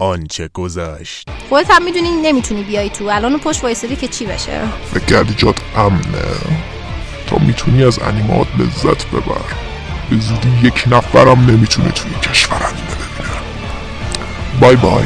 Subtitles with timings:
[0.00, 1.28] آنچه گذشت.
[1.48, 3.04] خودت هم می‌دونی نمی‌تونی بیای تو.
[3.04, 4.60] الان اون پشت وایسادی که چی بشه؟
[4.94, 6.02] بگردی جات امنه.
[7.26, 9.54] تا می‌تونی از انیمات لذت ببر.
[10.10, 13.40] به زودی یک نفرم نمی‌تونه توی کشور انیمه ببینه.
[14.60, 15.04] بای بای.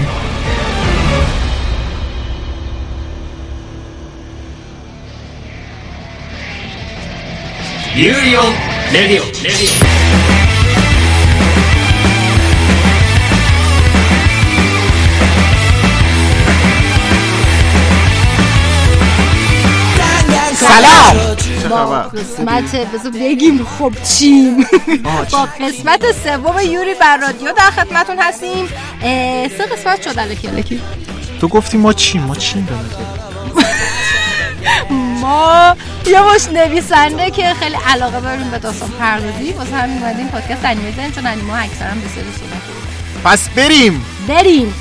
[20.55, 21.37] سلام.
[21.71, 24.67] با قسمت بذار بگیم خب چیم.
[25.05, 28.69] با قسمت سوم یوری بر رادیو در خدمتون هستیم.
[29.59, 30.81] سه قسمت شد الکی الکی.
[31.41, 33.05] تو گفتی ما چیم ما چیم به نظر؟
[35.21, 39.53] ما یه مش نویسنده که خیلی علاقه داریم به داستان پردازی.
[39.53, 42.63] واسه همین اومدیم پادکست انیمه چون انیمه اکثرا به سری صورت
[43.25, 44.05] پس بریم.
[44.29, 44.75] بریم.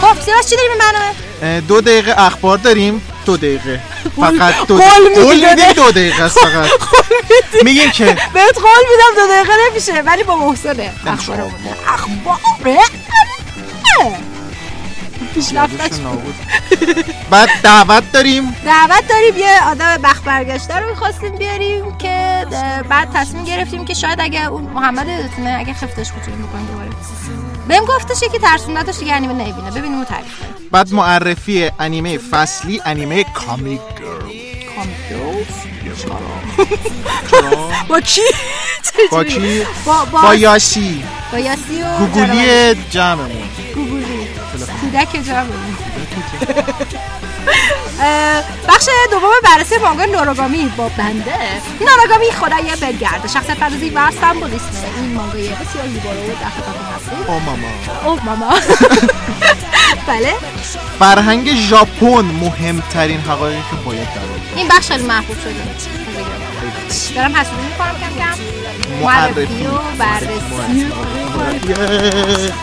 [0.00, 3.02] خب چی داریم این برنامه دو دقیقه اخبار داریم.
[3.26, 3.80] دو دقیقه.
[4.16, 5.72] فقط دو قول میدی دقیقه.
[5.72, 6.70] دو دقیقه است فقط.
[7.64, 8.04] میگیم که.
[8.04, 10.00] بهت قول میدم دو دقیقه نمیشه.
[10.00, 11.50] ولی با محسنه اخبار؟
[11.88, 12.38] اخبار
[15.36, 16.34] پیشرفتش نابود.
[17.30, 18.56] بعد دعوت داریم.
[18.64, 22.46] دعوت داریم یه آدم بخت برگشته رو می‌خواستیم بیاریم که
[22.88, 26.88] بعد تصمیم گرفتیم که شاید اگه اون محمد یادتونه اگه خفتش بتونیم بکنیم دوباره
[27.68, 33.24] بهم گفتش که ترسوندتش دیگه انیمه نمی‌بینه ببینیم تعریف کنیم بعد معرفی انیمه فصلی انیمه
[33.24, 33.80] کامیک
[37.88, 38.20] با کی؟
[39.10, 39.62] با کی؟
[40.12, 41.04] با یاسی.
[41.32, 43.48] با یاسی و گوگولی جمعمون.
[44.86, 45.08] کودک
[48.00, 51.32] اه، بخش دوم بررسی مانگا نوروگامی با بنده.
[51.80, 53.26] نوروگامی خدای بلگرد.
[53.26, 54.64] شخصیت پردازی و سمبولیسم
[54.96, 57.68] این مانگای بسیار زیبا رو در خدمتتون هستیم او ماما.
[58.04, 58.54] اوه ماما.
[60.08, 60.34] بله.
[60.98, 66.45] فرهنگ ژاپن مهمترین حقایقی که باید در این بخش خیلی محبوب شده.
[67.14, 69.02] دارم حسودی می‌کنم کم کم.
[69.02, 70.86] معرفی و بررسی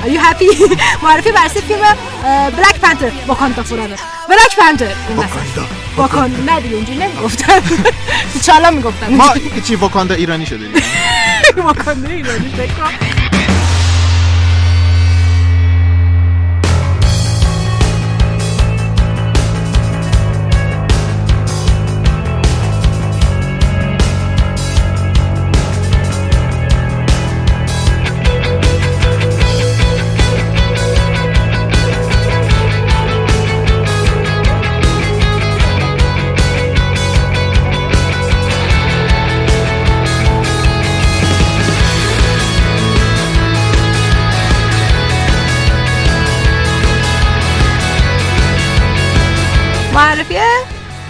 [0.03, 1.79] Are you happy؟ معرفی بررسی فیلم
[2.57, 3.95] بلک پنتر واکاندا فورادر.
[4.29, 4.91] بلک پنتر
[5.97, 7.61] واکاندا نه دیگه اونجوری نمی‌گفتن
[8.45, 9.33] چالا می‌گفتن ما
[9.67, 10.65] چی واکاندا ایرانی شده
[11.57, 12.73] واکاندا ایرانی فکر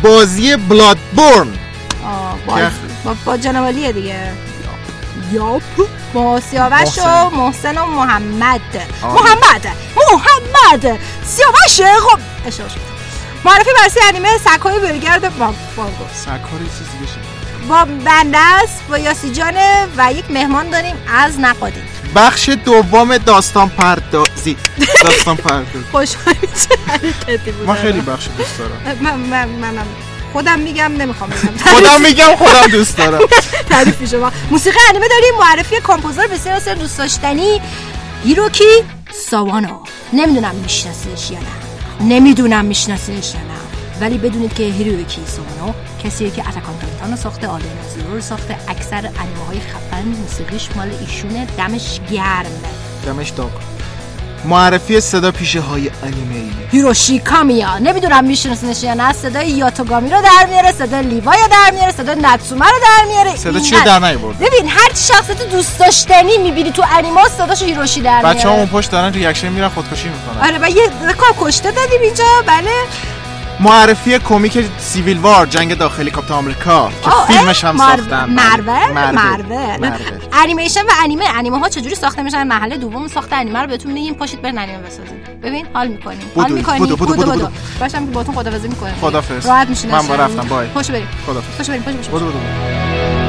[0.04, 1.48] بازی بلاد بورن
[2.06, 2.60] آه، با.
[3.06, 4.34] با, با جنوالیه دیگه.
[5.32, 5.62] یاپ.
[6.14, 7.78] با سیاوش و محسن.
[7.78, 8.62] و محمد.
[9.04, 9.68] محمد.
[9.98, 11.00] محمد.
[11.26, 12.94] سیاوش خب اشتباه شد.
[13.46, 18.84] معرفی برسی انیمه سگ‌های ولگرد با بانگو سرکار یه چیز دیگه شد با بنده است
[18.90, 21.82] با یاسی جانه و یک مهمان داریم از نقادی
[22.16, 24.58] بخش دوم داستان پردازی.
[25.04, 26.18] داستان پردازی.
[26.88, 28.98] حرکتی بود من خیلی بخشو دوست دارم.
[29.02, 29.86] من من منم.
[30.34, 31.58] خودم میگم نمی‌خوام بگم.
[31.74, 33.20] خودم میگم خودم دوست دارم.
[33.70, 35.34] تعریف میشه ما موسیقی انیمه داریم.
[35.40, 37.62] معرفی composer بسیار بسیار دوست داشتنی.
[38.24, 38.84] هیروکی
[39.30, 39.80] ساوانو.
[40.14, 42.06] نمی‌دونم میشناسیش یا نه.
[42.10, 43.54] نمی‌دونم میشناسیش یا نه.
[44.02, 47.48] ولی بدونید که هیروکی ساوانو کسیه که Attack on Titan رو ساخته
[47.96, 51.48] زیرو رو ساخته اکثر انیمه های خفن موسیقیش مال ایشونه.
[51.58, 52.46] دمش گرمه
[53.06, 53.52] دمش داغ.
[54.46, 56.52] معرفی صدا پیشه های انیمه ای.
[56.72, 59.14] هیروشی کامیا نمی‌دونم میشناسینش یا نه.
[59.14, 63.36] صدای یاتوگامی رو در میاره صدای لیوای رو در میاره صدای ناتسومه رو در میاره.
[63.38, 63.86] صدا هست.
[63.86, 68.38] در نیورد ببین هر چی شخصیت دوست داشتنی می‌بینی تو انیمه صداشو هیروشی در میاره.
[68.38, 70.48] بچه ها اون پشت دارن reaction میرن خودکشی می‌کنن.
[70.48, 70.90] آره و یه
[71.40, 72.24] کشته دادیم اینجا.
[72.48, 72.72] بله.
[73.60, 78.26] معرفی کمیک Civil War جنگ داخلی کاپیتان آمریکا که فیلمش هم مار- ساختن.
[78.26, 79.78] مروه مروه.
[80.34, 81.26] انیمیشن و انیمه.
[81.36, 84.78] انیمه ها چجوری ساخته میشن؟ محله دوم ساخت انیمه رو بهتون میگیم پاشید برین انیمه
[84.78, 86.32] بسازید ببین حال می‌کنیم.
[86.36, 86.86] حال می‌کنیم.
[86.86, 87.48] بدو، بدو، بدو، بدو.
[87.80, 88.96] باشم که باهاتون خدافظی می‌کنیم.
[89.02, 89.46] خدافظ.
[89.46, 89.92] راحت میشین.
[89.92, 90.68] من با رفتم، بای.
[90.68, 91.08] پاشو بریم.
[91.26, 91.58] خدافظ.
[91.58, 91.84] پاشو بریم.
[91.84, 93.23] پاشو پاشو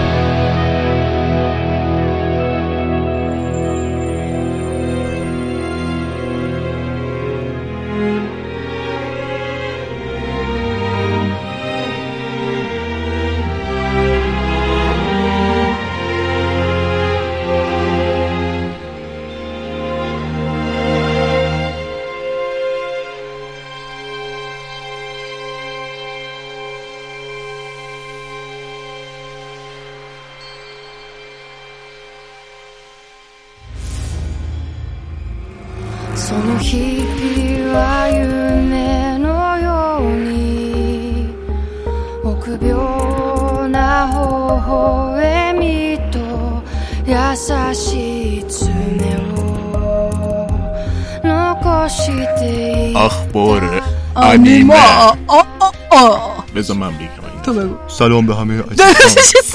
[58.05, 58.65] سلام به همه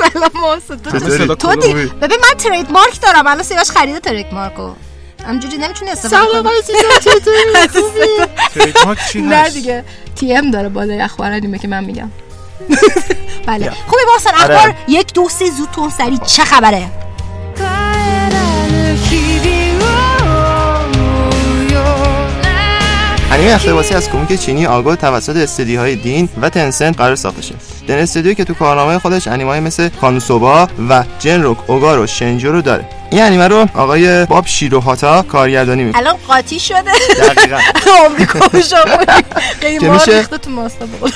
[0.09, 4.71] سلام تو ببین من ترید مارک دارم الان سیاوش خریده ترید مارکو.
[5.27, 6.25] همجوری نمی‌تونی سلام
[8.55, 9.83] ترید مارک نه دیگه
[10.15, 12.11] تی ام داره بالا اخبار انیمه که من میگم.
[13.47, 13.69] بله.
[13.69, 14.55] خوبی محسن آره.
[14.55, 16.91] اخبار؟ یک دو سه زود تون سری چه خبره؟
[23.31, 27.97] انیمه اختباسی از کمیک چینی آگو توسط استدیوهای دین و تنسنت قرار ساخته شد دن
[27.97, 32.85] استودیو که تو کارنامه خودش انیمه‌های مثل کانوسوبا و جنروک اوگار و شنجو رو داره.
[33.09, 36.01] این انیمه رو آقای باب شیروهاتا کارگردانی می‌کنه.
[36.01, 37.59] الان قاطی شده دقیقاً
[38.05, 38.61] آمریکا تو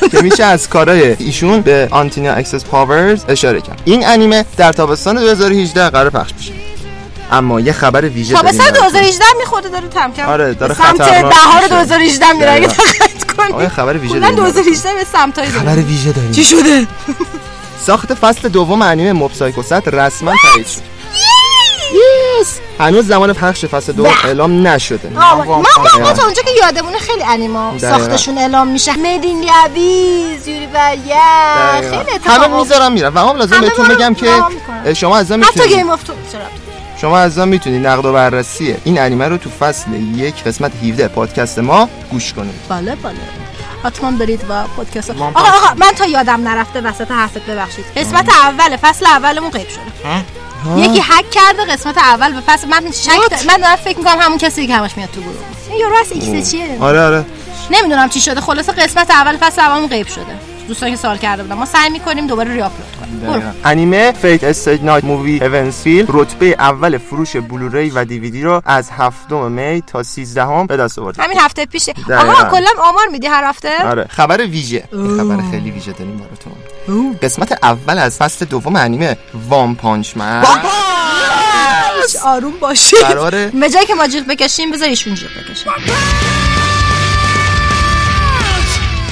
[0.07, 3.81] که میشه از کارهای ایشون به هتالیا Axis Powers اشاره کرد.
[3.85, 6.51] این انیمه در تابستان 2018 قرار پخش بشه.
[7.31, 8.89] اما یه خبر ویژه داریم تابستان براتون.
[8.89, 11.67] 2018 می‌خوره داره کم کم آره، داره سمت بهار میشه.
[11.67, 12.67] 2018 میره
[13.33, 16.31] کنی خبر ویژه داریم 2018 به سمتای خبر ویژه داریم.
[16.31, 16.87] چی شده؟
[17.85, 20.81] ساخت فصل دوم انیمه Mob Psycho صد رسما تایید شد.
[22.41, 25.09] یس هنوز زمان پخش فصل دوم اعلام نشده.
[25.09, 25.63] ما ما.
[26.13, 27.73] تا اونجا که یادمونه خیلی انیما.
[27.81, 28.91] ساختشون اعلام میشه.
[28.91, 31.81] مدین یویز یوری دقیقاً.
[31.81, 32.43] خیلی اتفاق.
[32.43, 33.15] همه می‌ذارم میرم.
[33.15, 34.93] و هم لازم بهتون بگم که.
[34.93, 36.41] شما از حتی می‌تونید گیم آف تو چرا؟
[37.03, 41.59] شما از می‌تونید نقد و بررسی این انیمه رو تو فصل یک قسمت 17 پادکست
[41.59, 42.53] ما گوش کنید.
[42.69, 43.17] باله باله
[43.83, 47.85] حتما برید و پادکست آقا آقا من تا یادم نرفته وسط حرفت ببخشید.
[47.97, 49.81] قسمت اول فصل اولمون غیب شده.
[50.77, 54.67] یکی هک کرده قسمت اول به فصل من شک من دارم فکر می‌کنم همون کسی
[54.67, 55.35] که همش میاد تو گروه.
[55.69, 57.25] این یورو از ایکس چیه؟ آره آره.
[57.71, 58.41] نمی‌دونم چی شده.
[58.41, 60.52] خلاصه قسمت اول فصل اولمون غیب شده.
[60.73, 63.19] دوستان که سوال کرده بودن ما سعی می‌کنیم دوباره re-upload کنیم.
[63.19, 63.51] برو.
[63.65, 69.31] انیمه Fate/stay night movie Heaven's Feel رتبه اول فروش Blu-ray و دیویدی رو از 7
[69.31, 72.31] می تا 13 هم به دست آورد همین هفته پیشه دقیقاً.
[72.31, 74.07] آها کلا آمار میدی هر هفته؟ آره.
[74.09, 74.83] خبر ویژه.
[74.93, 77.15] این خبر خیلی ویژه داریم براتون.
[77.21, 79.17] قسمت اول از فصل دوم انیمه
[79.49, 80.43] وان پانچ من
[82.25, 82.99] آروم باشید.
[82.99, 85.71] قراره به جایی که ما جیغ بکشیم بذار ایشون جیغ بکشیم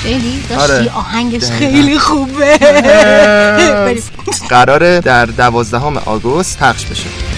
[0.01, 0.91] خیلی داشتی آره.
[0.91, 1.43] آهنگش.
[1.43, 2.57] خیلی خوبه
[4.49, 7.30] قراره در دوازدهم آگوست پخش بشه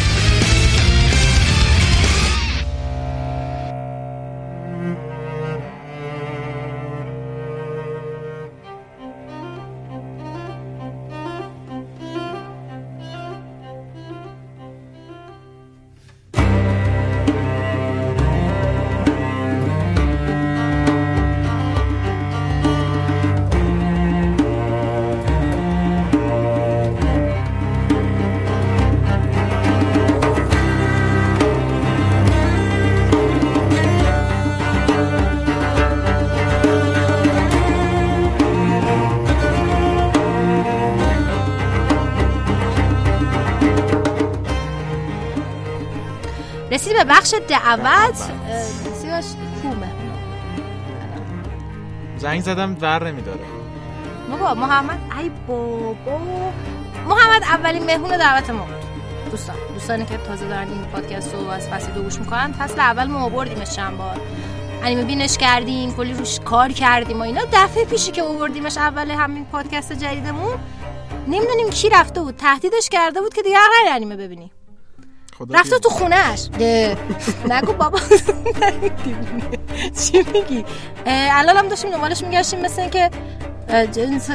[47.75, 48.63] دعوت اه،
[48.93, 49.25] سیاوش
[49.61, 49.87] کومه.
[52.17, 53.39] زنگ زدم ور نمیداره.
[54.31, 56.19] بابا محمد ای بابا.
[57.07, 59.31] محمد اولین مهمون دعوت ما بود.
[59.31, 63.07] دوستان دوستانی که تازه دارن این پادکست رو از فصل دو گوش می‌کنن فصل اول
[63.07, 64.19] ما آوردیمش چند بار.
[64.83, 67.41] انیمه بینش کردیم کلی روش کار کردیم و اینا.
[67.53, 70.59] دفعه پیشی که آوردیمش اول همین پادکست جدیدمون
[71.27, 72.35] نمی‌دونیم کی رفته بود.
[72.35, 74.51] تهدیدش کرده بود که دیگه هر انیمه ببینی.
[75.37, 76.49] خدا رفته تو خونهش
[77.49, 77.99] نگو بابا.
[80.01, 80.65] چی میگی؟
[81.05, 83.09] الان هم داشتیم دنبالش میگشتیم مثل اینکه
[83.91, 84.29] جنس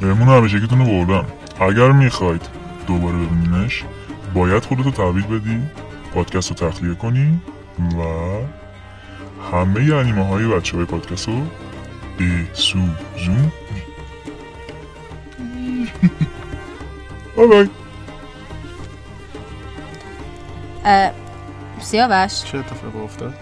[0.00, 1.26] مهمون همیشگیتون رو بردم.
[1.60, 2.42] اگر می‌خواید
[2.86, 3.84] دوباره ببینینش
[4.34, 5.62] باید خودتو تحویل بدی
[6.14, 7.40] پادکست رو تخلیه کنی
[7.78, 8.02] و
[9.52, 11.42] همه انیمه های بچه های پادکست رو
[12.18, 13.52] بسوزونی
[17.36, 17.68] بای بای.
[20.84, 21.10] اه،
[21.80, 22.44] سیاوش.
[22.44, 23.34] چه اتفاقی افتاد؟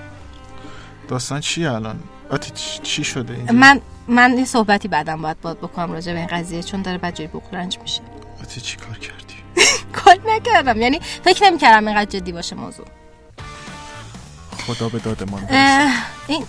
[1.08, 2.00] داستان چیه الان؟
[2.30, 2.50] آتی
[2.82, 6.62] چی شده اینجا؟ من من یه صحبتی بعدم باید باد بکنم راجع به این قضیه
[6.62, 8.00] چون داره بوق رنج میشه.
[8.42, 9.34] آتی چی کار کردی؟
[10.04, 10.80] کار نکردم.
[10.80, 12.86] یعنی فکر نمی‌کردم اینقدر جدی باشه موضوع.
[14.66, 14.98] خدا به
[15.40, 15.92] برسه اه،
[16.26, 16.46] این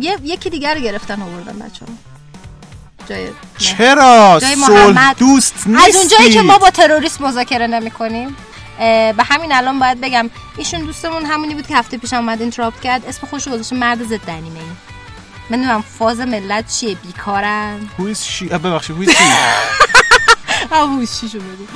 [0.00, 1.92] یه یکی دیگر رو گرفتن آوردن بچه ها
[3.08, 5.16] جای چرا؟ جای محمد.
[5.18, 8.36] دوست نیستی از اونجایی که ما با تروریست مذاکره نمی کنیم
[8.78, 13.06] به همین الان باید بگم ایشون دوستمون همونی بود که هفته پیش اومد اینتراپت کرد.
[13.08, 14.66] اسم خوش گذاشته مرد ضد انیمه ای
[15.50, 17.80] من نمی‌دونم فاز ملت چیه؟ بیکارن.
[17.98, 18.52] Who is she?
[18.52, 19.10] آه، ببخشید who
[20.68, 21.66] she آهوشیشو بگو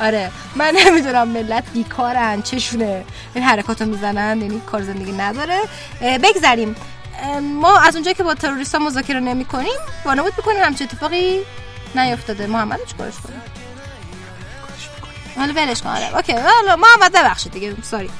[0.00, 3.04] آره من نمی‌دونم ملت بیکارن چشونه.
[3.34, 5.60] این حرکاتو می‌زنن یعنی کار زندگی نداره.
[6.00, 6.76] بگذریم.
[7.40, 11.40] ما از اونجایی که با تروریست مذاکره نمی کنیم وانمود می‌کنیم همچه اتفاقی
[11.94, 12.46] نیفتاده.
[12.46, 13.42] محمد چیکارش کنیم؟
[15.36, 15.88] حالا ولش کن.
[15.88, 16.32] آره اوکی.
[16.32, 17.76] حالا محمد ببخشید دیگه.
[17.82, 18.10] ساری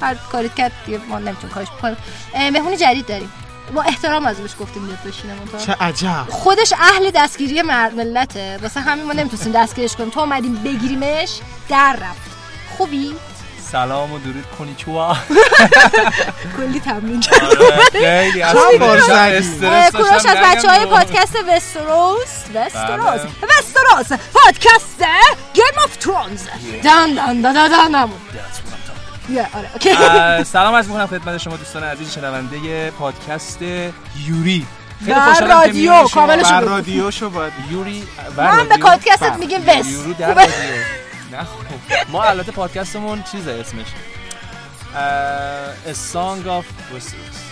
[0.00, 1.96] هر کاری کرد دیگه ما نمی‌تونیم کارش بکنیم.
[2.34, 3.32] مهمون جدید داریم.
[3.74, 8.80] با احترام از بهش گفتیم بیاد بشینه منتها چه عجب خودش اهل دستگیری ملته واسه
[8.80, 12.30] همین ما نمی‌تونستیم دستگیرش کنیم تو اومدیم بگیریمش در رفت
[12.78, 13.14] خوبی
[13.72, 15.16] سلام و درود こんにちは
[16.56, 19.00] کلی تمرین آره خیلی از چند بار
[19.90, 20.90] کوروش از بچه های نگم.
[20.90, 23.30] پادکست وستروس وستروس بله.
[23.58, 25.04] وستروس پادکست
[25.54, 26.42] Game of Thrones
[26.84, 28.40] دان دان دان دان دان دان یه،
[29.54, 33.62] آره سلام عرض می‌کنم خدمت شما دوستان عزیز شنونده پادکست
[34.26, 34.66] یوری
[34.98, 36.08] خیلی بر رادیو،.
[36.08, 36.70] کاملش بر بگو.
[36.70, 38.02] رادیوشو باید یوری
[38.36, 40.52] ما هم به پادکستت میگیم وست یورو در؟ رادیو
[41.32, 43.86] نه خب ما البته پادکستمون چیزه اسمش
[45.86, 46.64] A Song of
[46.94, 47.45] Westeros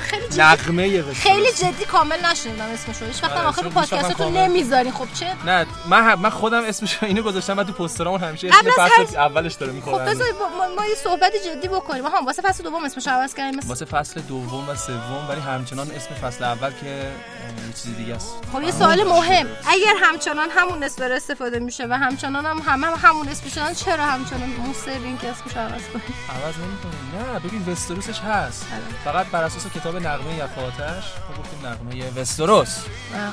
[0.00, 1.12] خیلی جدی نغمه.
[1.14, 3.04] خیلی جدی کامل نشنیدم اسمشو.
[3.06, 7.56] هیچ وقت آره، آخر پادکستتون نمی‌ذارین خب چه نه من من خودم اسمش اینو گذاشتم
[7.58, 10.26] و تو پوسترامون همیشه اسم از فصل هر- اولش داره خب می‌خوره بذار
[10.58, 12.04] ما, ما یه صحبت جدی بکنیم.
[12.06, 13.58] ها واسه فصل دوم اسمش رو عوض کردیم.
[13.58, 18.14] مثل- واسه فصل دوم و سوم ولی همچنان اسم فصل اول که یه چیز دیگه
[18.14, 18.32] است.
[18.52, 19.46] خب یه سوال مهم.
[19.66, 23.74] اگر همچنان همون اسم داره استفاده میشه و همچنان هم همه هم همون اسم شدن
[23.74, 27.32] چرا همچنان مصرین که اسمش رو عوض کنیم؟ عوض نمی‌کنیم.
[27.32, 28.66] نه ببین وستروسش هست.
[29.04, 32.76] فقط بر اساس کتاب نغمه یفاتش ما گفتیم نغمه وستروس.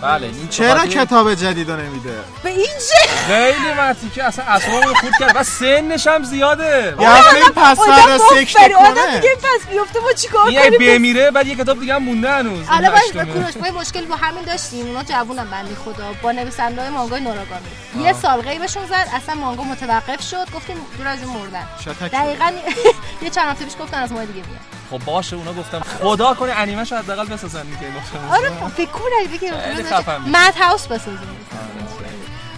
[0.01, 5.17] بله این چرا کتاب جدیدو نمیده؟ به این چه؟ خیلی مرتی که اصلا اصلا خورد
[5.19, 6.95] کرد و سنش هم زیاده.
[6.99, 10.79] یه این پس آدم فردا مفبری، سکته آدم کنه دیگه پس بیفته ما چیکار کنیم؟
[10.79, 12.67] بمیره بعد یه کتاب دیگه هم مونده هنوز.
[12.67, 13.25] حالا باش.
[13.25, 14.85] کوروش ما یه مشکلی با همین داشتیم.
[14.85, 16.13] اونا جوونم بندی خدا.
[16.21, 17.67] با نویسنده های مانگای نوراگامی
[17.99, 19.07] یه سال غیبشون زد.
[19.13, 20.51] اصلا مانگا متوقف شد.
[20.55, 21.67] گفتیم دور از این مردن.
[22.07, 22.51] دقیقا
[23.23, 24.78] یه چند هفته پیش گفتن از ما دیگه میاد.
[24.91, 30.37] خب باشه اونا گفتم خدا کنه انیمه‌شو حداقل بسازن دیگه گفتم آره فکر کنم بود.
[30.37, 31.37] مد هاوس بسازیم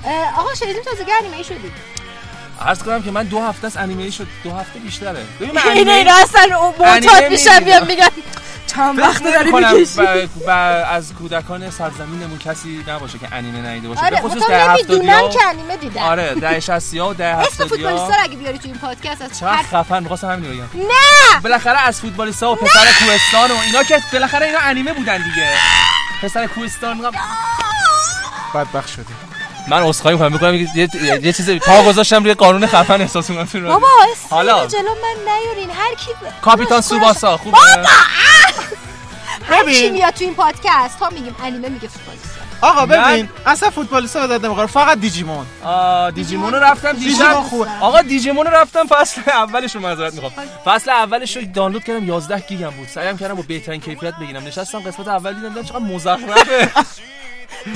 [0.06, 1.72] اه، آقا شنیدیم تازگی انیمه شدی.
[2.62, 5.26] عرض کنم که من دو هفته از انیمه شد دو هفته بیشتره.
[5.40, 7.60] ببین من انیمه اصلا انیمه می‌بینم.
[7.60, 8.10] بیان میگن
[8.76, 10.02] چند وقت داری می‌کشی.
[10.48, 10.50] ب-
[10.92, 14.02] از کودکان سرزمینمون کسی نباشه که انیمه ندیده باشه.
[14.06, 16.02] آره به خصوص ده نمی‌دونن هفتادیا که انیمه دیدن.
[16.02, 19.40] آره ده شستیا و ده اسم هفتادیا فوتبالیستا رو اگه بیاری تو این پادکست از
[19.40, 20.88] چقدر هر خفن می‌خواستم همین رو بگم.
[20.88, 21.42] نه!
[21.44, 25.50] بالاخره از فوتبالیستا و پسر کوهستان و اینا که بالاخره اینا انیمه بودن دیگه.
[26.24, 27.02] پسر کوهستان
[28.56, 29.14] بدبخت شدی.
[29.68, 30.32] من عذرخواهی می‌کنم.
[30.34, 30.90] می‌کنم یه,
[31.24, 33.68] یه, چیز پا گذاشتم روی قانون خفن احساس می‌کنم.
[33.68, 33.88] بابا
[34.30, 34.68] حالا.
[34.68, 35.70] جلو من نیارین.
[35.70, 37.58] هر کی کاپیتان سوباسا خوبه؟
[39.50, 43.30] هر کی ببین میاد تو این پادکست تا میگیم انیمه میگه فوتبالیستا آقا من- ببین.
[43.46, 45.46] اصلا فوتبالیستا به درد نمی‌خوره فقط دیجیمون.
[45.64, 47.68] آه دیجیمون رو رفتم دیجیمون خوب.
[47.82, 50.32] آقا دیجیمون رو رفتم فصل اولش رو معذرت می‌خوام.
[50.66, 52.88] فصل اولش رو دانلود کردم 11 گیگم بود.
[52.88, 54.44] سعیم کردم با بهترین کیفیت بگیرم.
[54.48, 56.72] نشستم قسمت اول دیدم دیدم چقدر مزخرفه.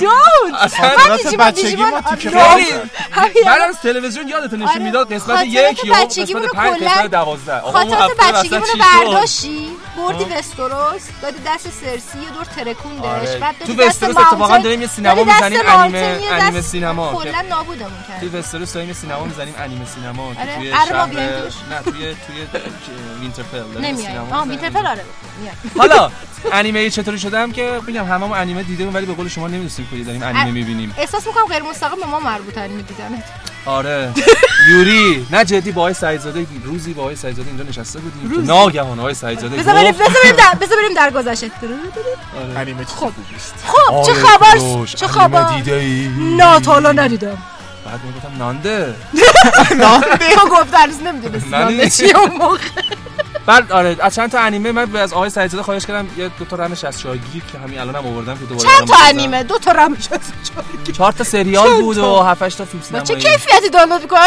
[0.00, 0.90] دود اصلا
[1.38, 2.54] بچگی ما تیکه آره.
[2.64, 2.70] خیلی
[3.12, 4.78] همین بعد از تلویزیون یادت نشون آره.
[4.78, 9.04] می‌داد قسمت یک یا قسمت رو 5 کلاً- قسمت 12 آقا اون خاطرات بچگیمون رو؟
[9.04, 10.24] برداشتی بردی.
[10.24, 13.38] وستروس دادی دست سرسی یه دور ترکوندش آره.
[13.38, 18.20] بعد تو وستروس اتفاقا داریم یه سینما می‌زنیم انیمه- انیمه سینما که- کلا نابودمون کرد
[18.20, 20.54] توی وستروس داریم یه سینما می‌زنیم انیمه سینما که آره.
[20.56, 21.06] توی شهر؟
[21.70, 21.92] نه توی
[22.26, 22.60] توی
[23.20, 24.50] وینترفل آه می‌زنیم.
[24.50, 25.04] وینترفل آره
[25.78, 26.10] حالا
[26.52, 29.48] انیمه چطوری شدم که میگم هممون انیمه دیدیم ولی به قول شما
[29.80, 30.94] نمی‌دونستیم کجا داریم انیمه می‌بینیم.
[30.98, 33.24] احساس می‌کنم غیر مستقیم به ما مربوط انیمه دیدنت
[33.66, 34.12] آره.
[34.70, 38.30] یوری نه جدی با آقای سعیدزاده روزی با آقای سعیدزاده اینجا نشسته بودیم.
[38.40, 40.54] که ناگهان آقای سعیدزاده بذار بریم بذار بریم در
[40.94, 41.50] در گذشته.
[42.56, 43.12] انیمه خب.
[43.66, 45.62] خب چه آره، خبر؟ چه خبر؟
[46.18, 47.38] نه تا حالا ندیدم.
[47.86, 48.36] بعد می‌گفتم
[49.82, 50.28] نانده.
[50.34, 51.50] تو گفت هنوز نمی‌دونستی.
[51.50, 51.90] نه.
[51.90, 52.58] چیه اون موقع؟
[53.46, 56.56] بعد آره از چند تا انیمه من از آقای سعیدزاده خواهش کردم یه دو تا
[56.56, 58.94] رم 64 گیگ که همین الانم آوردم که دوباره چند تا.
[59.08, 60.20] انیمه؟ دو تا رم شد
[60.92, 63.30] چهار تا سریال بود؟ و 7 8 تا فیلم با چه سینمایی.
[63.38, 64.20] کیفیتی دانلود می‌کنی؟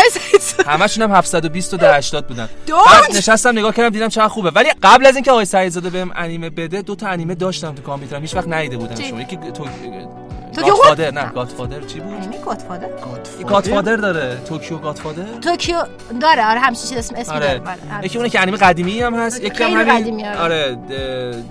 [0.68, 2.50] همشون هم 720 تا 80 بودن!
[2.68, 4.50] بعد نشستم نگاه کردم دیدم چقدر خوبه.
[4.50, 8.22] ولی قبل از اینکه آقای سعیدزاده بهم انیمه بده دو تا انیمه داشتم تو کامپیوترم.
[8.22, 9.22] هیچ وقت ندیده بودم؟ شما.
[9.22, 9.66] یکی تو
[10.60, 12.88] Tokyo Godfather نه Godfather چی بود انیمه Godfather
[13.48, 15.78] Godfather داره Tokyo Godfather توکیو
[16.22, 18.04] داره آره همچین چیز اسم اسم آره بله، همچین.
[18.04, 20.40] یکی اونه که انیمه قدیمی هم هست یکی هم همین آره.
[20.40, 20.78] آره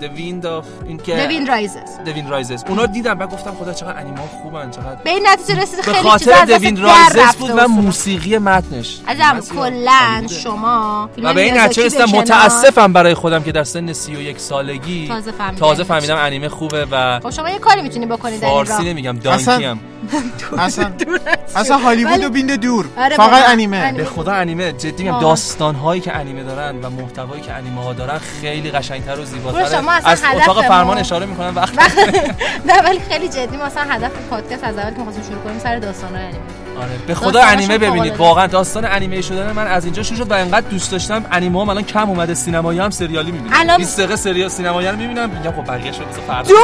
[0.01, 3.55] The Wind of این که The Wind Rises The Wind Rises اونا دیدم بعد گفتم
[3.59, 7.39] خدا چقدر انیمه خوبن چقدر به این نتیجه رسید خیلی چیزا خاطر در Rises رفته
[7.39, 7.67] بود و.
[7.67, 10.29] موسیقی متنش بسیار کلا عالی.
[10.29, 12.05] شما و به این نتیجه رسیدم.
[12.05, 15.11] متاسفم برای خودم که در سن 31 سالگی
[15.59, 16.17] تازه فهمیدم.
[16.17, 18.47] انیمه خوبه و خب شما یه کاری می‌تونی بکنید در
[19.01, 19.79] نمیگم اصلا- دانکی هم
[20.59, 20.91] اصلا
[21.55, 23.49] اصلا هالیوود ولی- و بینده دور آره فقط.
[23.49, 23.97] انیمه انیمه.
[23.97, 25.19] به خدا انیمه جدی میگم.
[25.19, 29.91] داستان هایی که انیمه دارن و محتوایی که انیمه ها دارن خیلی قشنگتر و شما
[29.91, 31.73] اصلا از هدف اتاق فرمان ما- اشاره می‌کنم وقت
[32.69, 35.79] نه ولی خیلی جدی ما اصلا هدف پادکست از اول که می‌خواستیم شروع کنیم سر
[35.79, 36.39] داستان انیمه
[36.79, 36.89] آره.
[37.07, 38.17] به خدا انیمه ببینید.
[38.17, 41.25] واقعا داستان انیمه شدن من از اینجا شروع شد و انقدر دوست داشتم.
[41.31, 42.33] انیمه ها الان کم اومده.
[42.33, 43.53] سینمایی هم سریالی می‌بینم.
[43.59, 45.29] الان- 20 دقیقه سریال سینمایی رو می‌بینم.
[45.29, 46.55] میگم خب بقیه شو فردا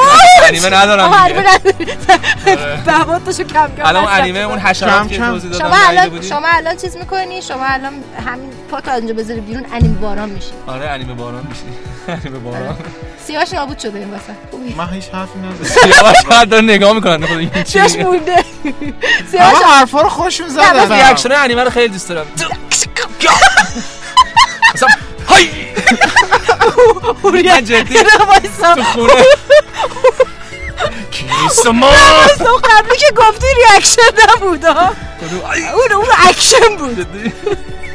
[0.48, 1.48] انیمه ندارم نداری
[2.88, 4.40] موادشو کم کم الان انیمه.
[4.40, 5.18] اون حشرات که.
[5.18, 7.94] توضیح دادم شما الان بودی؟ شما الان چیز می‌کنی؟ شما الان
[8.28, 10.52] همین پاتو از اینجا بذاری بیرون انیمه باران میشی.
[10.68, 11.62] آره انیمه باران میشی.
[12.24, 12.76] انیمه باران.
[13.28, 14.76] سیاش نابود شده این واسه.
[14.78, 18.36] من هیچ حرفی ندارم سیاوش داره نگاه می‌کنن خدا این سیاش چیه مونده.
[19.32, 20.10] سیاش همه حرفا رو
[20.48, 22.26] بس زدن ریاکشن انیمه رو خیلی دوست دارم.
[24.76, 24.88] مثلا
[25.30, 25.50] های
[27.24, 27.94] من جدی.
[28.04, 28.26] تو
[28.84, 29.14] خونه.
[32.64, 34.02] قبلی که گفتی ریاکشن
[34.36, 37.08] نبود اون اون اکشن بود.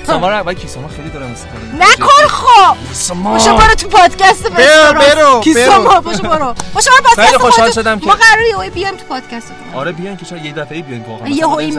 [0.07, 2.77] ساما رو باید کیسما خیلی دارم استفاده نکن خب.
[3.25, 4.93] باشو برو تو پادکست برو.
[4.99, 6.01] برو برو.
[6.01, 6.55] باشو برو.
[6.75, 7.71] باشو برو پادکست خیلی خوشحال.
[7.71, 11.01] شدم که- ما قراره یه بیایم تو پادکست آره بیان که شاید یه دفعه بیان
[11.03, 11.29] واقعا.
[11.29, 11.77] یهو که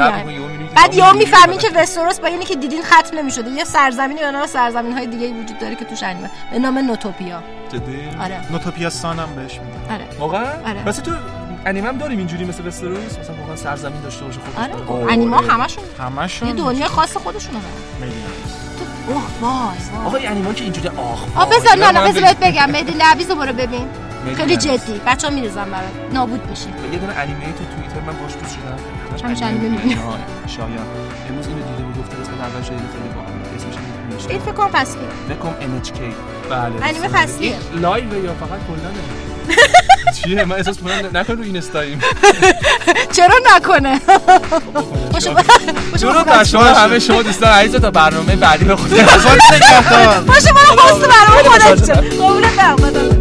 [0.76, 3.50] بعد می‌بینی می‌فهمین که وستروس با اینی که دیدین ختم نمی‌شده.
[3.50, 6.30] یه سرزمینی یا نه سرزمین های دیگه وجود داره که توش انیمه.
[6.52, 7.44] به نام نوتوپیا.
[7.74, 8.52] جدی؟ آره.
[8.52, 10.08] نوتوپیاستانم بهش میگن آره.
[10.20, 10.84] واقعا؟ آره.
[10.86, 11.12] واسه تو
[11.66, 14.74] انیمه هم داریم اینجوری مثل وستروس مثلا واقعا سرزمین داشته باشه خودش آره.
[14.74, 14.86] داره.
[14.86, 18.12] خب، انیما همشون یه همشون دنیا خاص خودشونو دارن.
[19.08, 19.52] اوه وای
[19.96, 20.06] وای.
[20.08, 22.72] آقا این انیما که اینجوری آخ آ بذار نه نه بذار بهت بگم.
[22.72, 23.88] مهدی لبیز رو برو ببین
[24.38, 24.58] خیلی.
[24.58, 25.02] جدی.
[25.08, 25.92] بچه ها میریزن برات.
[26.14, 29.28] نابود میشی یه دونه انیمه تو توییتر من باش دوست شدم.
[29.30, 29.98] همش انیمه می‌بینی.
[30.48, 30.86] شایان.
[31.30, 35.02] امروز اینو دیده بود گفته قسمت اول شده خیلی باحال اسمش این فکر کنم فصلی
[35.30, 36.00] بکم NHK
[36.50, 36.86] بله.
[36.86, 37.10] انیمه.
[37.40, 39.00] این لایو یا فقط کلانه
[40.12, 42.00] چیه؟ من احساس می‌کنم نکن رو اینستاییم
[43.16, 44.02] چرا نکنه؟
[46.00, 48.90] درود برو بر شما همه شما دوستان عزیز تا برنامه بعدی به خود
[50.28, 53.21] باشو برو پست برام خودت خوشحال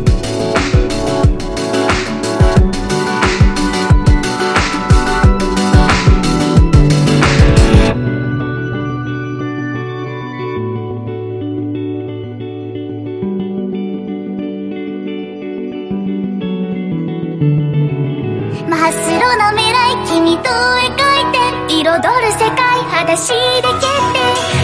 [20.39, 24.19] 来君と描いて」「彩る世界裸足で蹴って」「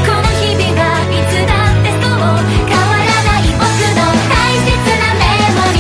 [0.08, 2.20] この日々がいつだってそう
[2.70, 3.68] 変わらない僕
[3.98, 4.34] の大
[4.66, 4.70] 切
[5.02, 5.24] なメ
[5.58, 5.80] モリ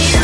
[0.00, 0.18] ー」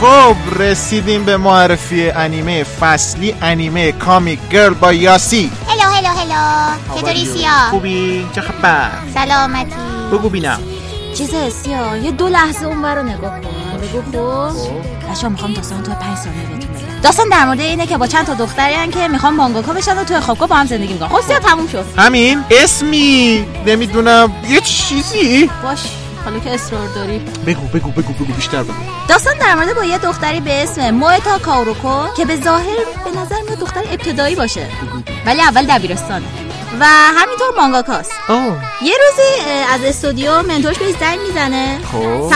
[0.00, 7.24] خب رسیدیم به معرفی انیمه فصلی انیمه کامیک گرل با یاسی هلو هلو هلو چطوری
[7.24, 9.74] سیا؟ خوبی چه خبر سلامتی
[10.12, 10.60] بگو بینم
[11.14, 14.02] چیزه سیا یه دو لحظه اون رو نگاه کن بگو
[14.50, 17.01] خب بچه می‌خوام داستان تو پنج ثانیه بهتون بگم.
[17.03, 20.03] داستان در مورد اینه که با چند تا دختری هن که می‌خوان مانگاکا بشن و
[20.03, 21.09] توی خوابگاه با هم زندگی می‌کنن.
[21.09, 21.85] خب تموم شد.
[21.97, 22.43] همین.
[22.51, 23.45] اسمی.
[23.65, 24.31] نمی‌دونم.
[24.49, 25.79] یه چیزی؟ باش.
[26.25, 27.19] حالا که اصرار داری.
[27.19, 28.73] بگو بگو بگو بگو بیشتر بگو.
[29.07, 33.41] داستان در مورد با یه دختری به اسم موتا کاوروکو که به ظاهر به نظر
[33.41, 34.67] میاد دختر ابتدایی باشه.
[35.25, 36.25] ولی اول دبیرستانه.
[36.79, 38.11] و همینطور مانگاکاست.
[38.81, 41.79] یه روزی از استودیو منتورش بهش زنگ می‌زنه.
[41.91, 42.33] خب.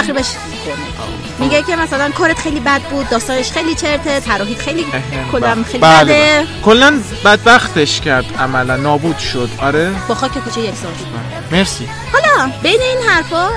[1.40, 4.86] میگه که مثلا کارت خیلی بد بود داستانش خیلی چرته طراحیت خیلی
[5.32, 6.14] کلم خیلی بله بده.
[6.14, 6.48] بله.
[6.66, 9.50] کلا بدبختش کرد عملا نابود شد.
[9.62, 10.92] آره؟ با خاک کوچه یک سال.
[10.94, 11.06] شد
[11.52, 11.88] مرسی.
[12.14, 13.50] حالا بین این حرفا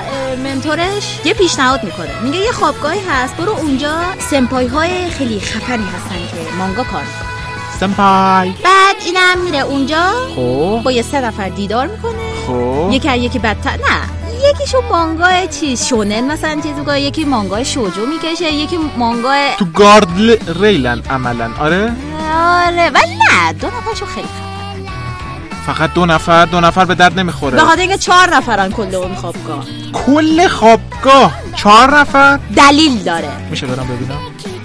[0.43, 2.21] منتورش یه پیشنهاد می‌کنه.
[2.23, 3.95] میگه یه خوابگاهی هست برو اونجا.
[4.29, 7.29] سمپای های خیلی خفنی هستن که مانگا کار می‌کنن.
[7.79, 8.53] سمپای.
[8.63, 10.05] بعد اینم میره اونجا.
[10.35, 10.81] خب.
[10.83, 12.13] با یه سه نفر دیدار می‌کنه.
[12.47, 12.89] خب.
[12.91, 13.71] یکی از یکی بدتر.
[13.71, 14.18] نه.
[14.49, 20.07] یکیشون مانگای چیز شونن مثلا چیز میگه یکی مانگای شوجو می‌کشه یکی مانگای تو گارد
[20.61, 21.91] ریلن عملا آره
[22.35, 24.27] آره ولی نه دو نفرشون خیلی.
[25.65, 27.55] فقط دو نفر دو نفر به درد نمی‌خوره.
[27.55, 29.65] به خاطر اینکه چهار نفرن کل اون خوابگاه.
[29.93, 33.29] کل خوابگاه؟ چهار نفر؟ دلیل داره.
[33.49, 34.17] میشه برم ببینم.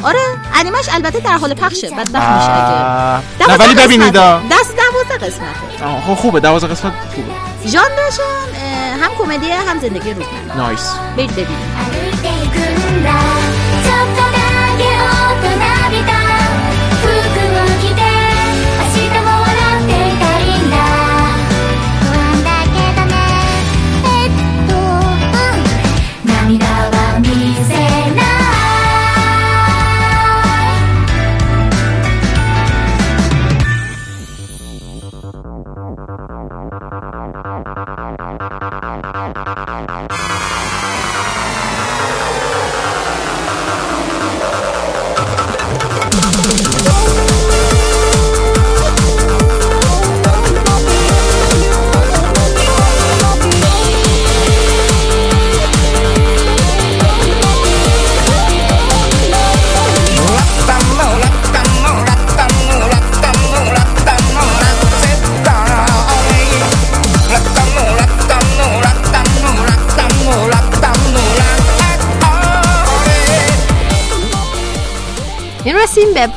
[0.02, 0.18] آره
[0.54, 1.90] انیمش البته در حال پخشه.
[1.90, 3.48] بعد میشه اگه.
[3.48, 4.12] نه ولی ببینید.
[4.12, 5.84] دست دوازده قسمته.
[5.84, 6.40] آه، خب خوبه.
[6.40, 7.53] دوازده قسمت خوبه.
[7.66, 8.54] ژانرش هم
[9.02, 10.56] هم کمدیه هم زندگی روزمره.
[10.56, 13.33] نایس برید ببینید.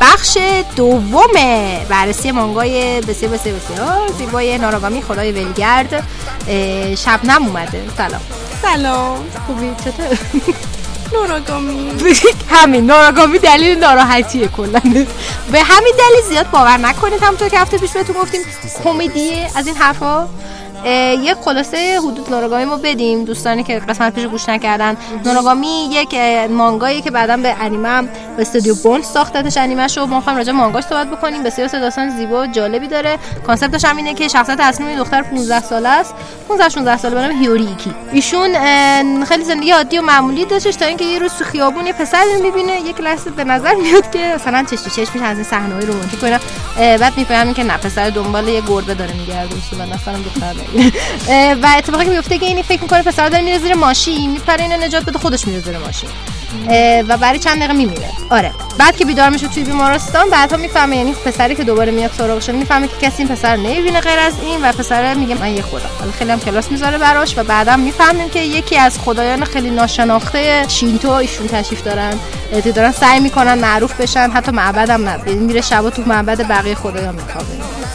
[0.02, 0.38] بخش
[0.76, 1.34] دوم
[1.90, 6.04] بررسی مانگای بسیار بسیار بسیار زیبای ناراگامی خدای ولگرد.
[6.98, 7.84] شبنم اومده.
[7.98, 8.22] سلام.
[8.62, 9.18] سلام.
[9.48, 10.18] خوبی؟ چطور؟
[11.14, 11.92] نوراگامی
[12.56, 14.80] همین ناراگامی دلیل ناراحتیه کلا.
[15.52, 17.24] به همین دلیل زیاد باور نکنید.
[17.24, 18.42] همونطور که هفته پیش بهتون گفتیم
[18.84, 20.28] کمدیه از این حرفا.
[21.24, 23.26] یه خلاصه حدود ناراگامی ما بدیم.
[23.26, 24.98] دوستانی که قسمت پیش گوش نکردن.
[25.26, 26.16] ناراگامی یک
[26.50, 30.52] مانگایی که بعدا به انیمه هم به استودیو بوند ساختتش انیمه شو ما می‌خوایم راجع
[30.52, 31.44] مانگاش صحبت بکنیم.
[31.44, 33.18] بسیار داستان زیبا و جالبی داره.
[33.48, 36.14] کانسپتش هم اینه که شخصیت اصلی دختر 15 ساله است.
[36.48, 37.94] 15 16 ساله به نام هیوری ایکی.
[38.12, 38.56] ایشون
[39.26, 42.44] خیلی زندگی عادی و معمولی داشتش تا اینکه یه روز تو خیابون یه پسر رو
[42.44, 42.82] می‌بینه.
[42.82, 46.26] یک لحظه به نظر میاد که مثلا چش تو چشم از این صحنه‌های رمانتیک و
[46.26, 46.40] اینا.
[46.78, 49.56] بعد می‌فهمیم که نه پسر دنبال یه گربه داره میگرده.
[49.58, 50.54] اصولا اصلا دختر
[51.64, 55.06] و اتفاقی میفته که این فکر می‌کنه پسر داره میره زیر ماشین میپره اینو نجات
[55.06, 56.10] بده خودش میره زیر ماشین.
[57.08, 58.52] و برای چند دقیقه میمیره آره.
[58.78, 62.88] بعد که بیدار میشه توی بیمارستان بعدها می‌فهمه یعنی پسری که دوباره میاد سراغش می‌فهمه
[62.88, 65.90] که کسی این پسر نمی‌بینه غیر از این و پسر میگه من یه خدا.
[66.00, 70.66] حالا خیلی هم کلاس می‌ذاره براش و بعدا می‌فهمیم که یکی از خدایان خیلی ناشناخته
[70.68, 72.14] شینتو ایشون تشریف دارن.
[72.64, 74.30] که دارن سعی می‌کنن معروف بشن.
[74.30, 77.48] حتی معبد هم نه یعنی میره شبا تو معبد بقیه خدایان میخوابه.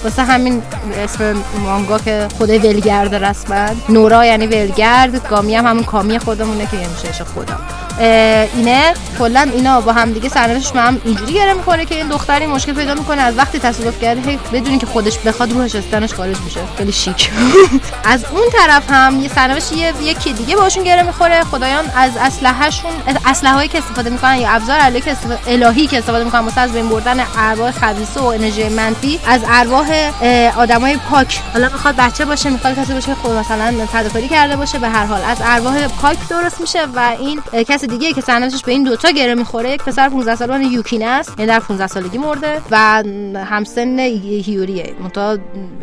[0.05, 0.63] واسه همین
[1.05, 3.69] اسم مانگا که خدای ولگرد رسما.
[3.89, 5.29] نورا یعنی ولگرد.
[5.29, 7.59] گامی هم همون کامی خودمونه که یعنی میشه خدا.
[7.99, 12.73] اینه کلا اینا با هم دیگه سرنوشتش هم اینجوری گره می‌کنه که این دختری مشکل
[12.73, 13.23] پیدا می‌کنه.
[13.23, 16.93] از وقتی تصادف کرده هی بدونی که خودش بخواد روحش از تنش خارج میشه خیلی
[16.93, 17.31] شیک.
[18.05, 21.45] از اون طرف هم یه سرنوشت یکی دیگه باشون گره می‌خوره.
[21.45, 22.91] خدایان از اسلحهشون
[23.27, 27.27] اسلحه‌ای که استفاده می‌کنن یا ابزار که الهی که استفاده می‌کنن واسه از بین بردن
[27.39, 30.11] ارواح خبیثه و انرژی منفی از ارواح
[30.57, 31.41] آدمای پاک.
[31.53, 35.21] حالا می‌خواد بچه باشه می‌خواد کسی باشه خود مثلا فداکاری کرده باشه به هر حال.
[35.25, 39.11] از ارواح پاک درست میشه و این اه، کس دیگه که سرنوشتش به این دوتا
[39.11, 39.71] گره می‌خوره.
[39.73, 41.31] یک پسر 15 ساله به نام یوکین است.
[41.39, 42.61] یعنی در 15 سالگی مرده.
[42.71, 43.03] و
[43.45, 44.95] همسن هیوریه.
[45.01, 45.39] منتها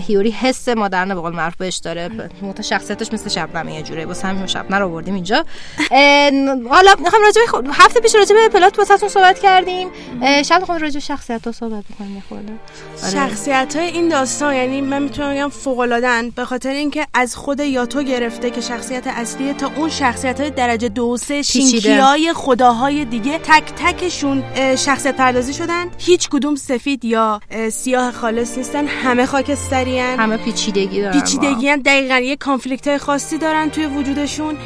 [0.07, 2.09] هیوری حس مادرانه به قول معروف بهش داره.
[2.41, 4.05] منتها شخصیتش مثل شبنمه یه جوره.
[4.05, 5.45] واسه همین شبنه رو آوردیم اینجا.
[6.69, 9.87] حالا می‌خوام راجع خود- هفته پیش راجع به پلات واسهتون صحبت کردیم.
[10.21, 12.53] شاید می‌خوام راجع شخصیت ها صحبت بکنیم یه خورده.
[13.03, 13.11] آره.
[13.11, 15.99] شخصیت های این داستان یعنی من می‌تونم بگم فوق
[16.35, 20.89] به خاطر اینکه از خود یاتو گرفته که شخصیت اصلیه تا اون شخصیت های درجه
[20.89, 24.43] دو و سه شینکی های خداهای دیگه تک تکشون
[24.75, 25.85] شخصیت پردازی شدن.
[25.97, 28.87] هیچ کدوم سفید یا اه، سیاه خالص نیستن.
[28.87, 31.21] همه خاکستری همه پیچیدگی دارن.
[31.21, 34.57] پیچیدگی هم دقیقا یه conflict های خاصی دارن توی وجودشون.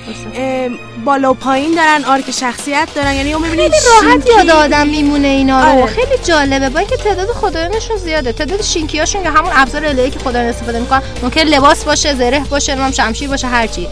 [1.05, 3.13] بالا و پایین دارن arc شخصیت دارن.
[3.13, 5.81] یعنی اون می‌بینید راحت یاد آدم میمونه اینا رو.
[5.81, 5.86] آره.
[5.86, 6.69] خیلی جالبه.
[6.69, 8.31] با اینکه تعداد خدایانشون زیاده.
[8.31, 12.39] تعداد shinki اشون یا همون ابزار الهی که خدایان استفاده می‌کنن ممکن لباس باشه زره
[12.49, 13.88] باشه نمی‌دونم شمشیر باشه هرچی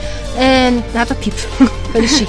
[0.96, 1.34] حتی پیپ.
[1.94, 2.28] خیلی شیک.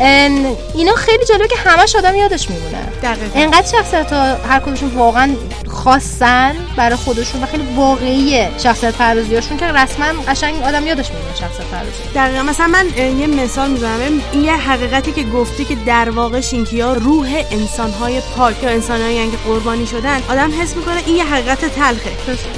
[0.00, 0.28] اه،
[0.74, 2.78] اینا خیلی جالبه که همش آدم یادش میمونه.
[3.02, 3.40] دقیقا.
[3.40, 5.30] انقدر شخصیت ها هر کدومشون واقعا
[5.68, 11.66] خاصن برای خودشون و خیلی واقعیه شخصیت پردازیاشون که رسما قشنگ آدم یادش میمونه شخصیت
[11.66, 12.02] پردازی.
[12.14, 12.42] دقیقا.
[12.42, 12.86] مثلا من
[13.18, 14.00] یه مثال می‌زنم.
[14.32, 18.70] این یه حقیقتی که گفتی که در واقع شینکی ها روح انسان های پاک یا
[18.70, 22.10] انسان که قربانی شدن آدم حس می‌کنه این یه حقیقت تلخه.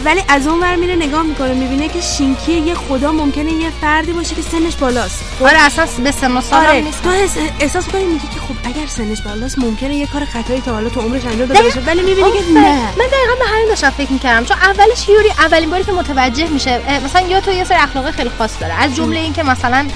[0.05, 4.13] ولی از اون ور میره نگاه می‌کنه می‌بینه که شینکی یه خدا ممکنه یه فردی
[4.13, 5.25] باشه که سنش بالاست.
[5.41, 7.03] آره اساس به سن سال آره نیست.
[7.03, 7.37] تو حس-
[7.77, 11.01] احساس می‌کنی میگی که خب اگر سنش بالاست ممکنه یه کار خطایی تا حالا تو
[11.01, 11.81] عمرش انجام داده باشه.
[11.81, 12.81] ولی می‌بینی که نه.
[12.81, 14.45] من دقیقا به همین داشتم فکر می‌کردم.
[14.45, 18.31] چون اولش یوری اولین باری که متوجه میشه مثلا یا تو یه سری اخلاق خیلی
[18.39, 18.75] خاص داره.
[18.75, 19.87] از جمله این که مثلا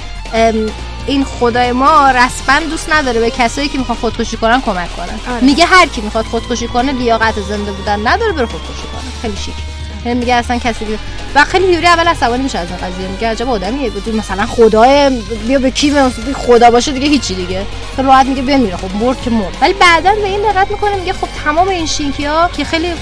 [1.06, 5.20] این خدای ما رسما دوست نداره به کسایی که می‌خوان خودکشی کنن کمک کنن.
[5.30, 5.44] آره.
[5.44, 9.20] میگه هر کی می‌خواد خودکشی کنه لیاقت زنده بودن نداره بره خودکشی کنه.
[9.22, 9.54] خیلی شیک.
[10.04, 10.98] یعنی میگه اصلا کسی که
[11.34, 13.08] و خیلی یوری اول عصبانی میشه از این قضیه.
[13.08, 13.90] میگه عجب آدمیه.
[13.90, 15.92] بود مثلا خدای بیا به کی
[16.34, 17.66] خدا باشه دیگه هیچی دیگه.
[17.96, 19.56] خیلی راحت میگه بمیره خب مرد که مرد.
[19.60, 22.92] ولی بعدا به این دقت می‌کنه میگه خب تمام این شینکی ها که خیلی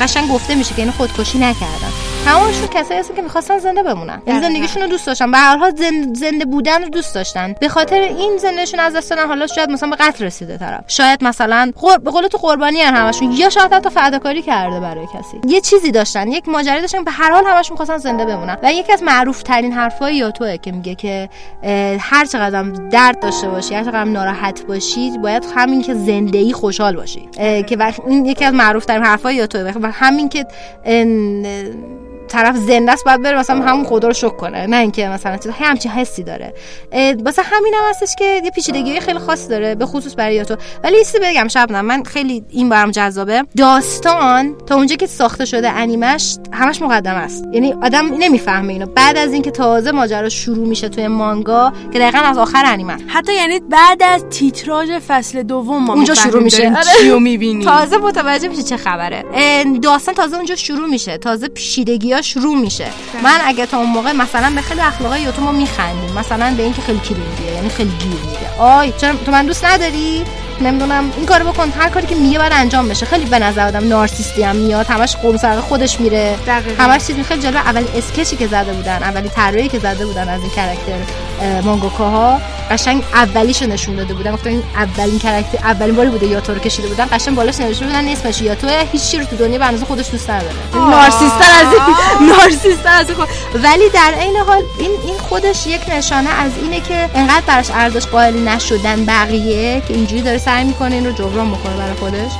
[0.00, 1.92] قشنگ گفته میشه که این خودکشی نکردن.
[2.28, 4.22] تمامشون کسایی هستن که می‌خواستن زنده بمونن.
[4.26, 4.40] یعنی.
[4.40, 5.30] زندگیشون رو دوست داشتن.
[5.30, 7.54] به هر حال زن- زنده بودن رو دوست داشتن.
[7.60, 10.84] به خاطر این زندگیشون از دست دادن حالا شاید مثلا به قتل رسیده طرف.
[10.86, 11.98] شاید مثلا قر...
[11.98, 13.32] به قول تو قربانی هن همشون.
[13.32, 15.40] یا شاید حتی فداکاری کرده برای کسی.
[15.48, 16.28] یه چیزی داشتن.
[16.28, 17.04] یک ماجرا داشتن.
[17.04, 18.56] به هر حال همشون می‌خواستن زنده بمونن.
[18.62, 21.28] و یکی از معروف ترین حرفای یاتوه که میگه که
[22.00, 26.96] هر چقدر درد داشته باشی هر چقدر ناراحت باشی باید همین که زنده ای خوشحال
[26.96, 27.28] باشی.
[27.66, 29.48] که این یکی از معروف ترین حرفای
[29.82, 30.46] و همین که
[32.28, 34.66] طرف زنده است باید بره مثلا همون خدا رو شکر کنه.
[34.66, 36.54] نه اینکه مثلا چیز همچین حسی داره.
[37.24, 40.96] واسه همین هم هستش که یه پیچیدگی خیلی خاصی داره به خصوص برای یاتو ولی
[40.96, 43.42] یه چیزی بگم شبنم من خیلی این برام جذابه.
[43.56, 47.44] داستان تا اونجا که ساخته شده انیمش همش مقدمه است.
[47.52, 48.86] یعنی آدم نمی‌فهمه اینو.
[48.86, 52.96] بعد از اینکه تازه ماجرا شروع میشه توی مانگا که دقیقا از آخر انیمه.
[53.06, 56.68] حتی یعنی بعد از تیتراژ فصل دوم ما اونجا شروع میشه.
[56.68, 56.84] آره.
[57.00, 57.64] چی رو می‌بینیم.
[57.64, 59.24] تازه متوجه میشه چه خبره.
[59.82, 61.18] داستان تازه اونجا شروع میشه.
[61.18, 62.90] تازه پیچیدگی ها شروع میشه.
[63.24, 66.82] من اگه تا اون موقع مثلا به خیلی اخلاقای یاتو ما میخندیم مثلا به اینکه
[66.82, 70.24] خیلی clingy ه یعنی خیلی گیر میده آی چرا تو من دوست نداری؟
[70.60, 71.12] نمی‌دونم.
[71.16, 71.72] این کارو بکن.
[71.78, 73.06] هر کاری که میگه باید انجام بشه.
[73.06, 74.86] خیلی به نظر آدم narcissist ی هم میاد.
[74.86, 76.36] همش قربون سر خودش میره.
[76.46, 76.84] دقیقاً.
[76.84, 80.28] همش چیز خیلی جالب اولی sketch ی که زده بودن اولی طراحی که زده بودن
[80.28, 80.92] از این character
[81.42, 84.32] اه، mangaka ها قشنگ اولیشو نشون داده بودن.
[84.32, 87.08] گفتن این اولین کرکتر اولین باری بوده یاتو رو کشیده بودن.
[87.12, 90.30] قشنگ بالاش نوشته بودن اسمش یاتو هیچ چی رو تو دنیا به اندازه خودش دوست
[90.30, 90.52] نداره.
[90.74, 93.28] narcissist تر از این narcissist تر از این خود.
[93.54, 98.06] ولی در عین حال این این خودش یک نشانه از اینه که انقدر براش ارزش
[98.06, 102.32] قائل نشدن بقیه که اینجوری داره سعی می‌کنه این رو جبران بکنه برای خودش.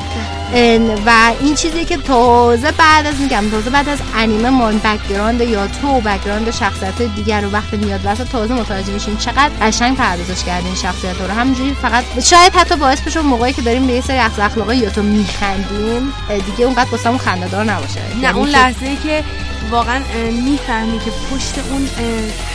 [1.06, 5.66] و این چیزی که تازه بعد از میگم تازه بعد از انیمه ما background یا
[5.66, 10.66] تو background شخصیت دیگر رو وقتی میاد وسط تازه متوجه میشیم چقدر قشنگ پردازش کرده
[10.66, 11.34] این شخصیت رو.
[11.34, 14.90] همینجوری فقط شاید حتی باعث بشه موقعی که داریم به یه سری اخلاق اخلاقای یا
[14.90, 16.12] تو میخندیم
[16.46, 18.00] دیگه اونقدر واسمون خنده‌دار نباشه.
[18.14, 19.24] نه یعنی اون لحظه ای که
[19.70, 20.00] واقعا
[20.44, 21.88] می‌فهمی که پشت اون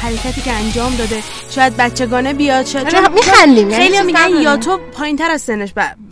[0.01, 1.23] حرکتی که انجام داده
[1.55, 4.41] شاید بچگانه بیاد شاید میخندیم یعنی خیلی میگن.
[4.41, 5.69] یا تو پایین تر از سنش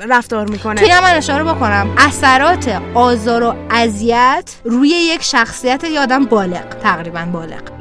[0.10, 0.82] رفتار می‌کنه.
[0.82, 1.71] توی من اشاره بکنم.
[1.98, 7.81] اثرات آزار و اذیت روی یک شخصیت یه آدم بالغ تقریبا بالغ.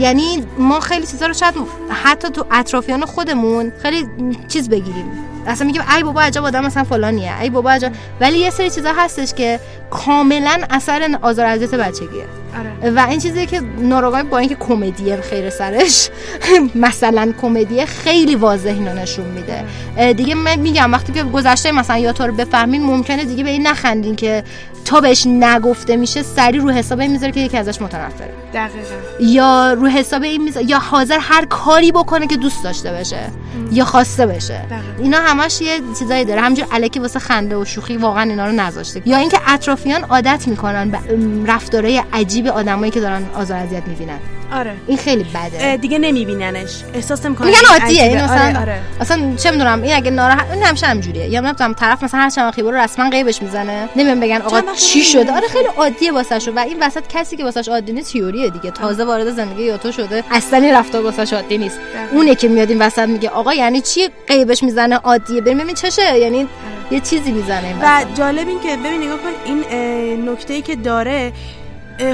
[0.00, 1.54] یعنی ما خیلی چیزا رو شاید
[1.90, 4.08] حتی تو اطرافیان خودمون خیلی
[4.48, 5.10] چیز بگیریم.
[5.46, 7.40] اصلا میگیم ای بابا عجب آدم مثلا فلانیه.
[7.40, 7.92] ای بابا عجب.
[8.20, 9.60] ولی یه سری چیزا هستش که
[9.90, 12.39] کاملا اثر آزار اذیت بچگیه.
[12.58, 12.90] آره.
[12.90, 16.10] و این چیزی که ناراگاه با اینکه کمدیه خیر سرش.
[16.74, 19.64] مثلا کمدیه خیلی واضح اینو نشون میده.
[19.96, 23.50] اه، دیگه من میگم وقتی که گذشته مثلا یا تو رو بفهمین ممکنه دیگه به
[23.50, 24.44] این نخندین که
[24.84, 28.78] تا بهش نگفته میشه سری رو حساب این می‌ذاره که یکی ازش متنفره دقیقا.
[29.20, 33.30] یا رو حساب این می‌ذاره یا حاضر هر کاری بکنه که دوست داشته بشه.
[33.72, 34.58] یا خواسته بشه.
[34.58, 35.02] دقیقاً.
[35.02, 36.40] اینا همش یه چیزایی داره.
[36.40, 39.02] همینجور الکی واسه خنده و شوخی واقعا اینا رو نذاشته.
[39.04, 40.98] یا اینکه اطرافیان عادت می‌کنن به
[41.46, 44.18] رفتارهای عجیب آدمایی که دارن آزار اذیت می‌بینن.
[44.52, 44.74] آره.
[44.86, 45.76] این خیلی بده.
[45.76, 46.82] دیگه نمیبیننش.
[46.94, 48.02] احساس می‌کنه میگن عادیه.
[48.02, 48.80] این آره آره.
[49.00, 51.28] اصلا چه می‌دونم این اگه ناراحت این همیشه همجوریه.
[51.28, 55.02] یا نمی‌دونم طرف مثلا هر چند خیبر رسما قیبش می‌زنه نمیان بگن آقا چی.
[55.02, 58.70] شده آره خیلی عادیه واسش و این وسط کسی که واسش عادی نیست تیوریه دیگه.
[58.70, 60.24] تازه وارد زندگی یاتو شده.
[60.30, 61.78] اصلا این رفتار واسش عادی نیست.
[61.94, 62.16] دقیقاً.
[62.16, 65.40] اونه که میاد این وسط میگه آقا یعنی چی قیبش می‌زنه؟ عادیه.
[65.40, 66.18] بریم ببین چشه.
[66.18, 66.46] یعنی
[66.90, 68.04] یه چیزی می‌زنه و.
[68.14, 71.32] جالب این که ببین نگاه کن این نکته ای که داره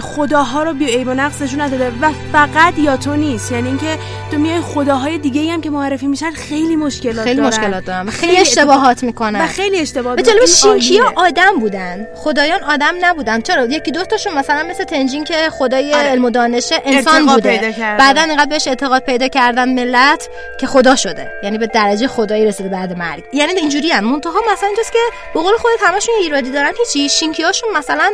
[0.00, 3.98] خداها رو بی عیب و نقص نشون نداده و فقط یا تو نیست یعنی اینکه
[4.30, 7.48] تو میای خداهای دیگه هم که معرفی میشن خیلی مشکلات خیلی دارن.
[7.48, 10.46] مشکلات دارم خیلی اشتباهات می‌کنن و خیلی اشتباه به دارن.
[10.46, 11.12] شینکیا.
[11.16, 16.08] آدم بودن خدایان آدم نبودن چرا یکی دو تاشون مثلا مثل تنجین که خدای آره.
[16.08, 17.74] علم و دانشه انسان بوده.
[17.98, 20.28] بعدا اینقدر بهش اعتقاد پیدا کردن ملت
[20.60, 24.68] که خدا شده یعنی به درجه خدایی رسیده بعد مرگ یعنی اینجوری ان منتها مثلا
[24.68, 24.98] اینجاست که
[25.34, 28.10] به قول خودت همشون ایرادی دارن هیچی شینکیاشون مثلا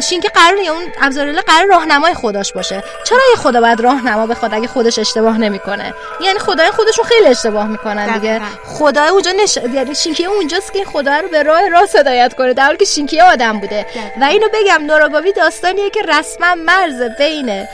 [0.00, 2.84] شینکی قرار اون ابزارله قرار راهنمای خداش باشه.
[3.04, 7.66] چرا یه خدا باید راهنما بخواد اگه خودش اشتباه نمی‌کنه؟ یعنی خدای خودشون خیلی اشتباه
[7.66, 8.40] می‌کنن دیگه.
[8.64, 9.58] خدای اونجا نش...
[9.74, 12.84] یعنی شینکی اونجاست که این خدا رو به راه راست هدایت کنه در حالی که
[12.84, 13.86] شینکی آدم بوده.
[14.20, 17.66] و اینو بگم نوراگاوی داستانیه که رسما مرز بین اه،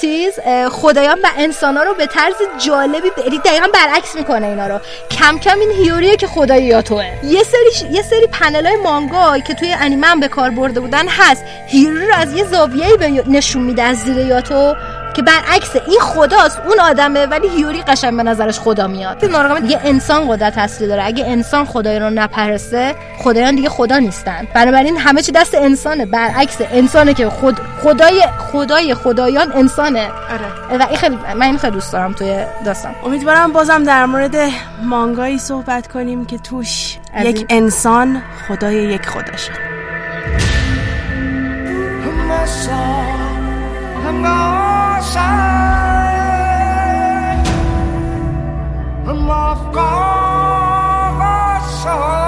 [0.00, 0.38] چیز
[0.70, 2.34] خدایان و انسان ها رو به طرز
[2.66, 4.80] جالبی ب- یعنی دقیقا برعکس می‌کنه اینا رو.
[5.10, 9.54] کم کم این هیوریه که خدای یاتوه یه سری یه سری پنل های مانگا که
[9.54, 11.44] توی انیمه هم به کار برده بودن هست.
[11.66, 14.74] هیروری رو از یه زاویه‌ای به نشون میده از زیر یاتو
[15.14, 19.18] که برعکس این خداست اون آدمه ولی هیوری قشنگ به نظرش خدا میاد.
[19.22, 21.06] این ناراگامی دیگه انسان قدرت اصلی داره.
[21.06, 24.46] اگه انسان خدای رو نپرسته خدایان دیگه خدا نیستن.
[24.54, 26.06] بنابراین همه چی دست انسانه.
[26.06, 30.08] برعکس انسانه که خود خدای خدای خدایان انسانه.
[30.30, 30.78] آره.
[30.78, 32.94] و این خیلی من این خیلی دوست دارم توی داستان.
[33.04, 34.36] امیدوارم بازم در مورد
[34.82, 39.02] مانگایی صحبت کنیم که توش از یک انسان خدای یک
[45.00, 45.48] خداشه
[49.04, 49.74] 真っ
[51.84, 52.27] خب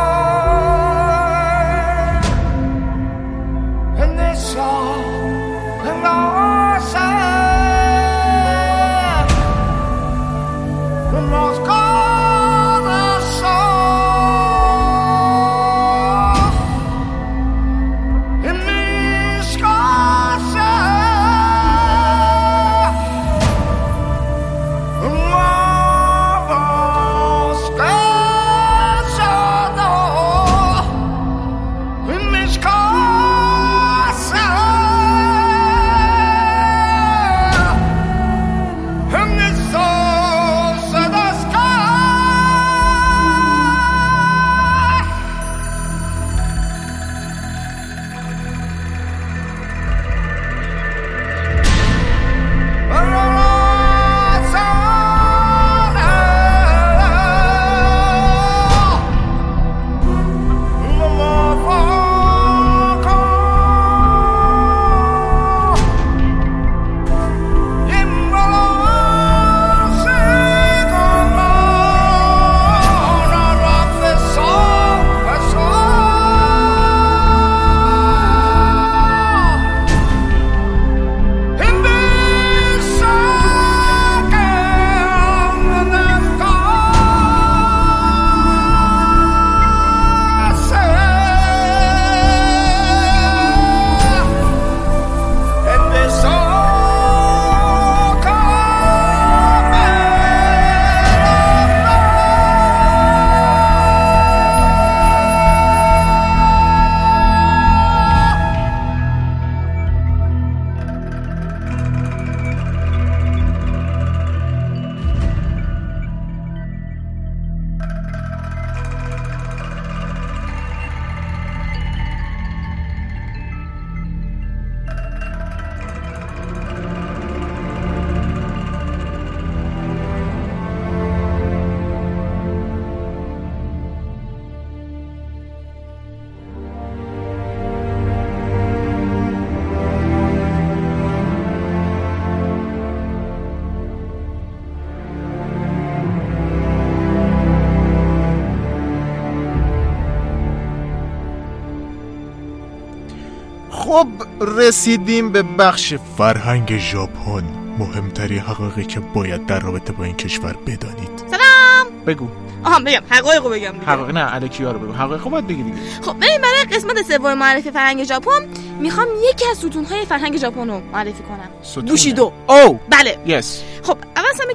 [154.71, 157.45] رسیدیم به بخش فرهنگ ژاپن.
[157.79, 161.11] مهمترین حقایقی که باید در رابطه با این کشور بدانید.
[161.31, 161.87] سلام!
[162.07, 162.29] بگو.
[162.65, 163.03] آها بگم.
[163.09, 163.85] حقایقو بگم دیگه.
[163.87, 164.93] حقایق نه الکیا رو بگو.
[164.93, 165.77] حقایق باید بگی دیگه.
[166.03, 168.47] خب ببین برای قسمت سوم معرفی فرهنگ ژاپن
[168.81, 171.49] می‌خوام یکی از ستونهای فرهنگ ژاپن رو معرفی کنم.
[171.63, 171.91] ستونه.
[171.91, 173.19] بوشیدو او بله.
[173.27, 173.63] یس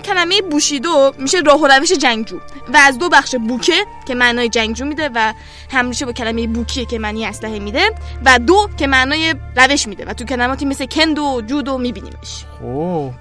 [0.05, 2.37] کلمه بوشیدو میشه راه و روش جنگجو.
[2.73, 5.33] و از دو بخش بوکه که معنای جنگجو میده و
[5.71, 7.91] هم میشه با کلمه بوکیه که معنی اسلحه میده
[8.25, 12.45] و دو که معنای روش میده و تو کلماتی مثل کندو و جودو میبینیمش.
[12.61, 13.13] او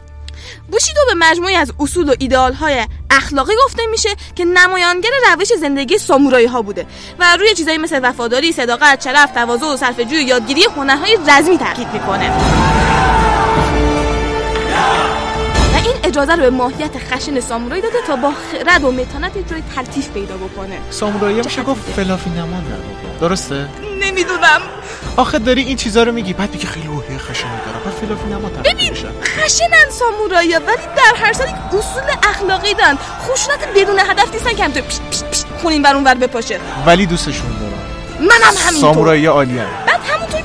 [0.73, 5.99] بوشیدو به مجموعی از اصول و ایدئال های اخلاقی گفته میشه که نمایانگر روش زندگی
[5.99, 6.87] سامورایی ها بوده
[7.19, 11.88] و روی چیزایی مثل وفاداری، صداقت، شرف، تواضع و صرفه‌جویی و یادگیری هنرهای رزمی تاکید
[11.92, 12.73] می‌کنه.
[16.15, 20.08] اجازه رو به ماهیت خشن سامورایی داده تا با خرد و متانت یک جای تلطیف
[20.08, 20.79] پیدا بکنه.
[20.90, 23.69] سامورایی میشه گفت فلافی نمان در درسته؟
[24.00, 24.60] نمی‌دونم.
[25.17, 26.33] آخه داری این چیزا رو میگی.
[26.33, 31.33] بعد میگی خیلی روحیه خشنی داره بعد فلافی نمان ببین خشنن سامورایی ولی در هر
[31.33, 32.98] سال یک اصول اخلاقی دارن.
[33.21, 34.85] خشونت بدون هدف نیستن که همینطور
[35.62, 36.60] خونین بر اون ور بپاشه.
[36.87, 37.73] ولی دوستشون دارم.
[38.21, 38.81] منم همینطور.
[38.81, 39.60] سامورایی عالی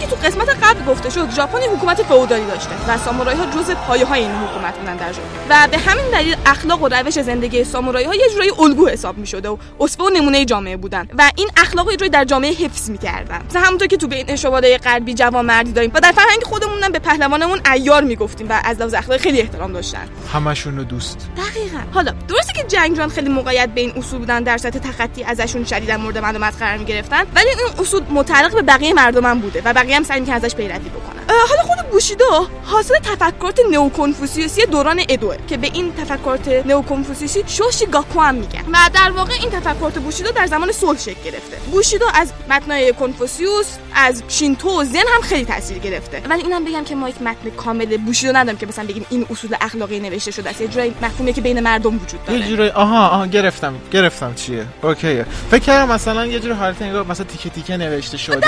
[0.10, 4.05] تو قسمت قبل گفته شد ژاپن یک حکومت فئودالی داشته و سامورایی ها جزء پایه
[4.05, 5.28] های این حکومت بودن در ژاپن.
[5.49, 9.49] و به همین دلیل اخلاق و روش زندگی سامورایی ها یه جورایی الگو حساب می‌شده
[9.49, 13.41] و اسوه و نمونه جامعه بودن و این اخلاق رو در جامعه حفظ می‌کردن.
[13.49, 16.91] مثلا همونطور که تو بین شواده غربی جوان مردی داریم و در فرهنگ خودمون هم
[16.91, 20.07] به پهلوانمون عیار می‌گفتیم و از لحاظ اخلاقی خیلی احترام داشتن.
[20.34, 21.28] همشون رو دوست.
[21.38, 21.80] دقیقا.
[21.93, 25.97] حالا درسته که جنگجویان خیلی موقعیت به این اصول بودن در سطح تخطی ازشون شدیدا
[25.97, 29.99] مورد مردم قرار می‌گرفتن ولی این اصول متعلق به بقیه مردم هم بوده و بقیه
[30.00, 35.36] هم سعی می‌کنن ازش پیروی بکنن اه، حالا خود بوشیدو حاصل تفکرات نئوکنفوسیوسی دوران ادوه
[35.47, 38.64] که به این تفکرات نئوکنفوسیوسی شوشی گاکو هم میگن.
[38.74, 41.58] و در واقع این تفکرات بوشیدو در زمان صلح شکل گرفته.
[41.72, 46.22] بوشیدو از متنای کنفوسیوس از شینتو و زن هم خیلی تاثیر گرفته.
[46.30, 49.56] ولی اینم بگم که ما یک متن کامل بوشیدو نداریم که مثلا بگیم این اصول
[49.62, 50.62] اخلاقی نوشته شده است.
[50.62, 52.39] یه جورایی مفهومی که بین مردم وجود داره.
[52.39, 55.26] یه جوری آها آها گرفتم گرفتم چیه؟ اوکیه.
[55.52, 58.47] فکر کردم مثلا یه جوری حالت انگار مثلا تیکه تیکه نوشته شده.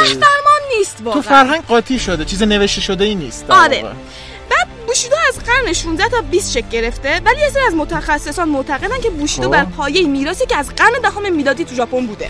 [0.77, 3.83] نیست تو واقعا فرهنگ قاطی شده چیز نوشته شده ای نیست آره.
[4.51, 9.01] بعد بوشیدو از قرن 16 تا 20 شکل گرفته ولی یه سری از متخصصان معتقدن
[9.01, 9.51] که بوشیدو خب.
[9.51, 12.29] بر پایه میراثی که از قرن دهم میلادی تو ژاپن بوده.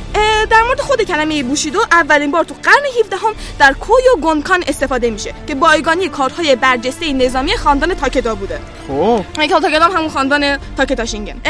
[0.50, 5.10] در مورد خود کلمه بوشیدو اولین بار تو قرن 17 هم در کویو گونکان استفاده
[5.10, 8.60] میشه که بایگانی کارهای برجسته نظامی خاندان تاکدا بوده.
[8.88, 9.26] خب.
[9.34, 11.42] تاکدا هم همون خاندان تاکتا شینگن.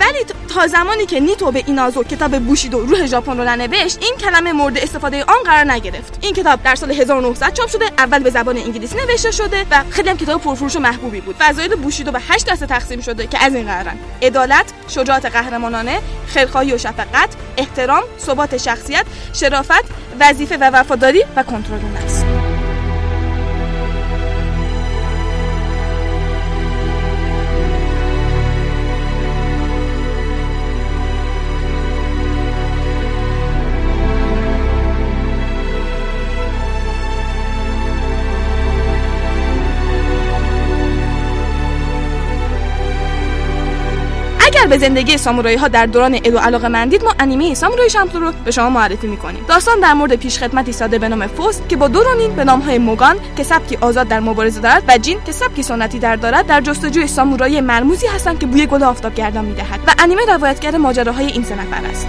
[0.00, 0.18] ولی
[0.54, 4.78] تا زمانی که نیتو به اینازو کتاب بوشیدو روح ژاپن رو ننوشت این کلمه مورد
[4.78, 6.18] استفاده آن قرار نگرفت.
[6.20, 10.08] این کتاب در سال 1900 چاپ شده اول به زبان انگلیسی نوشته شده و خیلی
[10.12, 11.36] هم کتاب پرفروش محبوبی بود.
[11.38, 13.98] فضایل بوشیدو به 8 دسته تقسیم شده که از این قرارن.
[14.22, 19.84] عدالت شجاعت قهرمانانه خیرخواهی و شفقت احترام ثبات شخصیت شرافت
[20.20, 22.41] وظیفه و وفاداری و کنترل نفس
[44.72, 48.50] به زندگی سامورایی ها در دوران ادو علاقه مندید ما انیمه سامورای شمپو رو به
[48.50, 49.44] شما معرفی می‌کنیم.
[49.48, 52.78] داستان در مورد پیشخدمتی ساده به نام فوست که با دو رونین به نام های
[52.78, 56.60] موگان که سبکی آزاد در مبارزه دارد و جین که سبکی سنتی در دارد در
[56.60, 59.80] جستجوی سامورایی مرموزی هستند که بوی گل آفتاب گردان می‌دهد.
[59.86, 62.06] و انیمه روایتگر ماجراهای این سه نفر است.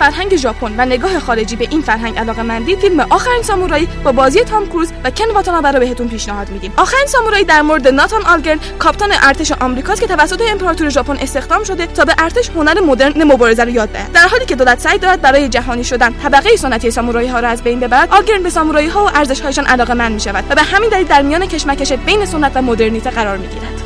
[0.00, 4.40] فرهنگ ژاپن و نگاه خارجی به این فرهنگ علاقه مندید فیلم آخرین سامورایی با بازی
[4.40, 6.72] تام کروز و کن واتانابه رو بهتون پیشنهاد میدیم.
[6.76, 11.86] آخرین سامورایی در مورد ناتان آلگرن کاپیتان ارتش آمریکاست که توسط امپراتور ژاپن استخدام شده
[11.86, 14.12] تا به ارتش هنر مدرن مبارزه رو یاد دهد.
[14.12, 17.62] در حالی که دولت سعی دارد برای جهانی شدن طبقه سنتی سامورایی ها را از
[17.62, 20.62] بین ببرد آلگرن به سامورایی ها و ارزش هایشان علاقه مند می شود و به
[20.62, 23.79] همین دلیل در میان کشمکش بین سنت و مدرنیته قرار می گیرد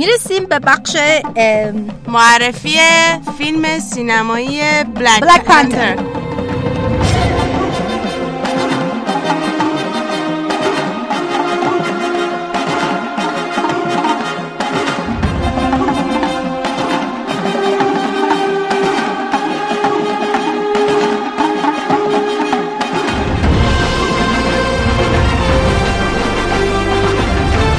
[0.00, 0.96] می‌رسیم به بخش
[2.08, 2.78] معرفی
[3.38, 4.60] فیلم سینمایی
[4.94, 5.94] بلک, بلک پنتر.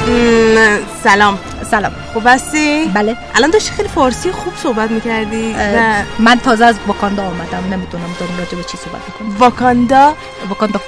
[0.08, 1.40] م، سلام
[1.72, 1.92] سلام.
[2.14, 3.18] خوب هستی؟ بله.
[3.36, 5.56] الان داشتی خیلی فارسی خوب صحبت می‌کردی.
[5.58, 9.38] اه، من تازه از واکاندا آمدم نمی‌دونم داریم راجع به چی صحبت می‌کنیم.
[9.40, 10.14] واکاندا؟
[10.50, 10.80] واکاندا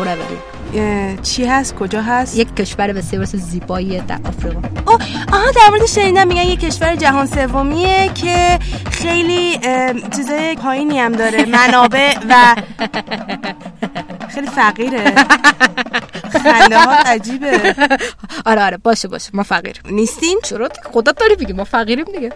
[0.76, 4.62] اه، چی هست؟ کجا هست؟ یک کشور بسیار زیبایی در آفریقا.
[5.32, 8.60] آها در مورد شنیدم میگن یه کشور جهان سومیه که
[8.92, 9.60] خیلی
[10.16, 11.46] چیزای پایینی هم داره.
[11.46, 12.56] منابع و
[14.34, 15.14] خیلی فقیره.
[16.40, 17.76] خنده ها عجیبه.
[18.46, 22.32] آره آره باشه باشه ما فقیر نیستین؟ چرا؟ خدا داری بگی ما فقیریم دیگه.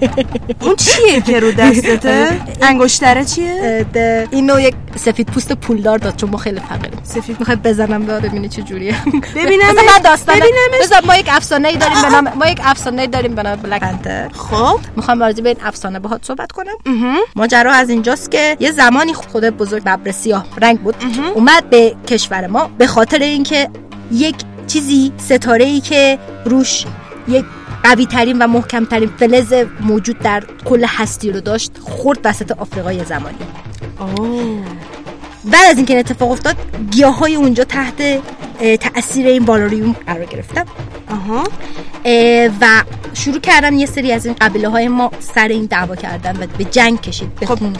[0.66, 3.86] اون چیه که رو دستته؟ انگشتره چیه؟
[4.30, 7.00] اینو یک سفید پوست پولدار داد چون ما خیلی فقیریم.
[7.02, 8.94] سفید می‌خوای بزنم به ببینی چه جوریه.
[9.34, 9.64] ببینمش.
[9.70, 10.80] بذار من داستان ببینمش.
[10.82, 13.56] بذار ما یک افسانه ای داریم به نام ما یک افسانه ای داریم به نام
[13.56, 14.78] بلک پنتر خب.
[14.96, 16.74] می‌خوام راجع به این افسانه باهات صحبت کنم.
[17.36, 20.94] ماجرا از اینجاست که یه زمانی خود بزرگ ببر سیاه رنگ بود.
[21.34, 23.70] اومد به کشور ما به خاطر اینکه
[24.12, 26.84] یک چیزی ستاره ای که روش
[27.28, 27.44] یک
[27.82, 33.04] قوی ترین و محکم ترین فلز موجود در کل هستی رو داشت خورد وسط آفریقای
[33.04, 33.38] زمانی.
[35.52, 36.56] بعد از اینکه این اتفاق افتاد
[36.90, 38.22] گیاه های اونجا تحت
[38.80, 40.64] تاثیر این بالاریوم قرار گرفتن.
[41.10, 41.44] آها.
[42.04, 42.82] اه، و
[43.14, 46.64] شروع کردن یه سری از این قبیله های ما سر این دعوا کردن و به
[46.64, 47.34] جنگ کشید.
[47.34, 47.76] به خون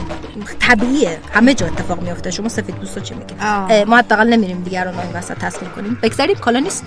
[0.60, 1.18] طبیعیه.
[1.32, 3.14] همه جا اتفاق میفته شما سفید دوستا چی.
[3.40, 5.98] اه، ما حداقل نمیریم دیگران این وسط تسخیر کنیم.
[6.02, 6.84] بگذاریم کالونیست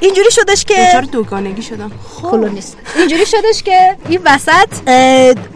[0.00, 1.90] اینجوری شدش که دچار دوگانگی شدم.
[2.22, 4.68] کلونیست اینجوری شدش که این وسط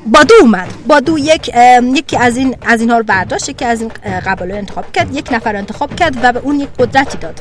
[0.07, 0.69] بادو اومد.
[0.87, 1.51] بادو یک
[1.95, 3.91] یکی از این از اینها رو برداشت یکی از این
[4.27, 7.41] قبایل رو انتخاب کرد یک نفر رو انتخاب کرد و به اون یک قدرتی داد.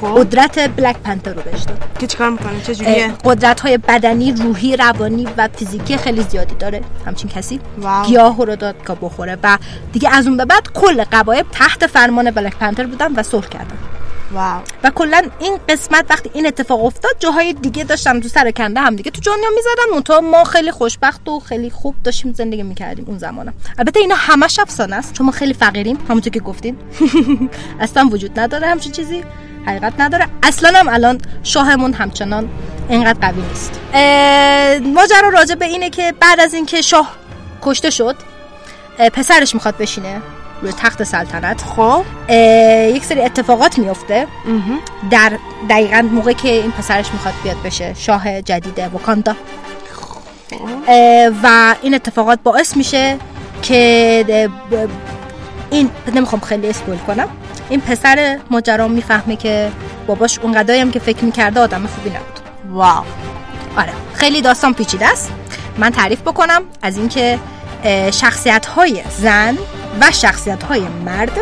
[0.00, 0.18] خب.
[0.18, 1.78] قدرت بلک پنتر رو بهش داد.
[1.98, 6.80] که چیکار می‌کنه؟ چه جوریه؟ قدرت های بدنی روحی روانی و فیزیکی خیلی زیادی داره.
[7.06, 8.06] همچین کسی واو.
[8.06, 9.38] گیاه رو داد که بخوره.
[9.42, 9.58] و
[9.92, 13.78] دیگه از اون به بعد کل قبایل تحت فرمان بلک پنتر بودن و صلح کردن.
[14.32, 14.62] واو.
[14.84, 18.96] و کلا این قسمت وقتی این اتفاق افتاد جاهای دیگه داشتن تو سر کنده هم
[18.96, 19.94] دیگه تو دنیا می‌زدن.
[19.94, 24.58] منتها ما خیلی خوشبخت و خیلی خوب داشتیم زندگی می‌کردیم اون زمانا البته اینا همش
[24.58, 25.98] افسانه است چون ما خیلی فقیریم.
[26.08, 26.76] همونطور که گفتین.
[27.80, 29.24] اصلا وجود نداره همچین چیزی.
[29.66, 30.28] حقیقت نداره.
[30.42, 32.48] اصلا هم الان شاهمون همچنان
[32.88, 33.80] اینقدر قوی نیست.
[34.94, 37.16] ماجرا راجع به اینه که بعد از اینکه شاه
[37.62, 38.16] کشته شد
[39.12, 40.22] پسرش می‌خواد بشینه.
[40.62, 41.60] روی تخت سلطنت.
[41.60, 42.04] خب.
[42.94, 44.26] یک سری اتفاقات میفته
[45.10, 45.32] در
[45.70, 49.36] دقیقا موقع که این پسرش می‌خواد بیاد بشه شاه جدید واکاندا.
[50.88, 53.18] اه، و این اتفاقات باعث میشه
[53.62, 54.50] که
[55.70, 57.28] این نمی‌خوام خیلی اسپویل کنم.
[57.68, 59.70] این پسر ماجرا می‌فهمه که
[60.06, 62.40] باباش اونقدری هم که فکر می‌کرده آدم خوبی نبود.
[62.70, 63.04] واو.
[63.76, 63.92] آره.
[64.14, 65.32] خیلی داستان پیچیده است.
[65.78, 67.38] من تعریف بکنم از اینکه
[68.10, 69.58] شخصیت های زن
[70.00, 71.32] و شخصیت های مرد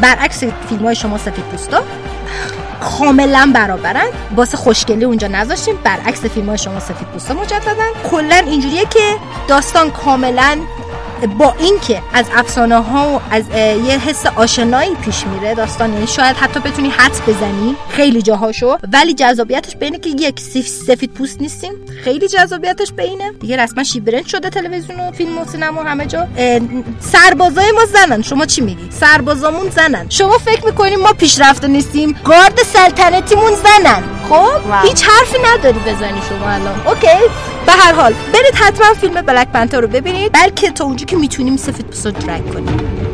[0.00, 1.82] برعکس فیلم های شما سفید پوستا.
[2.80, 4.06] کاملا برابرن.
[4.36, 5.74] واسه خوشگلی اونجا نذاشتیم.
[5.84, 9.16] برعکس فیلم های شما سفید پوستا مجددن کلا اینجوریه که
[9.48, 10.58] داستان کاملا
[11.26, 13.44] با اینکه از افسانه ها و از
[13.86, 19.14] یه حس آشنایی پیش میره داستان یعنی شاید حتی بتونی حدس بزنی خیلی جاهاشو ولی
[19.14, 21.72] جذابیتش به اینه که یک سف- سفید پوست نیستیم.
[22.04, 26.06] خیلی جذابیتش به اینه دیگه رسما شیبرنج شده تلویزیون و فیلم و سینما و همه
[26.06, 26.26] جا.
[27.00, 28.22] سربازای ما زنن.
[28.22, 30.06] شما چی میگی؟ سربازامون زنن.
[30.08, 32.16] شما فکر می‌کنیم ما پیشرفته نیستیم.
[32.24, 34.02] گارد سلطنتیمون زنن.
[34.28, 34.82] خب؟ واو.
[34.82, 36.86] هیچ حرفی نداری بزنی شما الان.
[36.86, 37.06] اوکی.
[37.66, 40.32] به هر حال برید حتما فیلم بلک پنتر رو ببینید.
[40.32, 43.09] بلکه تا اونجا که می‌تونیم سفید پوستا درگ کنیم.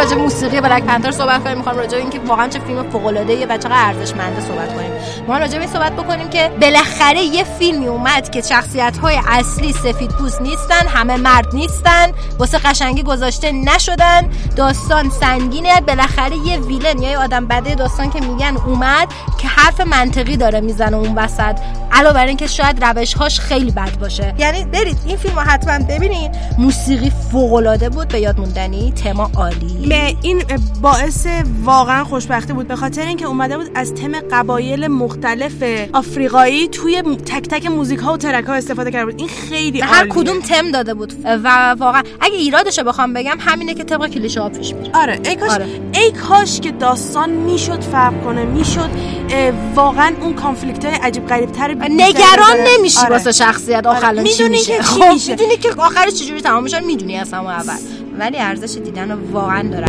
[0.00, 1.56] راجع موسیقی بلک پنتر صحبت کنیم.
[1.56, 4.90] می‌خوام راجع اینکه واقعا چه فیلم فوق العاده یه بچه ارزشمنده صحبت کنیم.
[5.28, 10.10] ما راجع به صحبت بکنیم که بالاخره یه فیلمی اومد که شخصیت های اصلی سفید
[10.10, 17.10] پوست نیستن همه مرد نیستن واسه قشنگی گذاشته نشدن داستان سنگینه بالاخره یه ویلن یا
[17.10, 21.58] یه آدم بده داستان که میگن اومد که حرف منطقی داره می‌زنه اون وسط.
[21.92, 24.34] علاوه بر اینکه شاید روش هاش خیلی بد باشه.
[24.38, 26.30] یعنی برید این فیلم حتما ببینید.
[26.58, 28.08] موسیقی فوق العاده بود.
[28.08, 29.86] به یاد موندنی تما عالی.
[29.90, 30.42] به این
[30.82, 31.26] باعث
[31.64, 35.62] واقعا خوشبختی بود به خاطر اینکه اومده بود از تم قبایل مختلف
[35.92, 40.08] آفریقایی توی تک تک موزیک ها و ترک ها استفاده کرده بود این خیلی هر.
[40.08, 44.40] کدوم تم داده بود و واقعا اگه ایرادش رو بخوام بگم همینه که طبق کلیشه
[44.40, 45.66] ها پیش میره آره ای کاش آره.
[45.92, 48.90] ای کاش که داستان می‌شد فرق کنه می‌شد
[49.74, 53.10] واقعا اون کانفلیکت های عجیب غریب تر نگران نمیشی آره.
[53.10, 54.22] واسه شخصیت آخر آره.
[54.22, 55.30] می‌دونی که چی خب میشه.
[55.30, 57.76] می‌دونی که آخرش چجوری تمام میشه می‌دونی از همون اول
[58.20, 59.86] ولی ارزش دیدن رو واقعا داره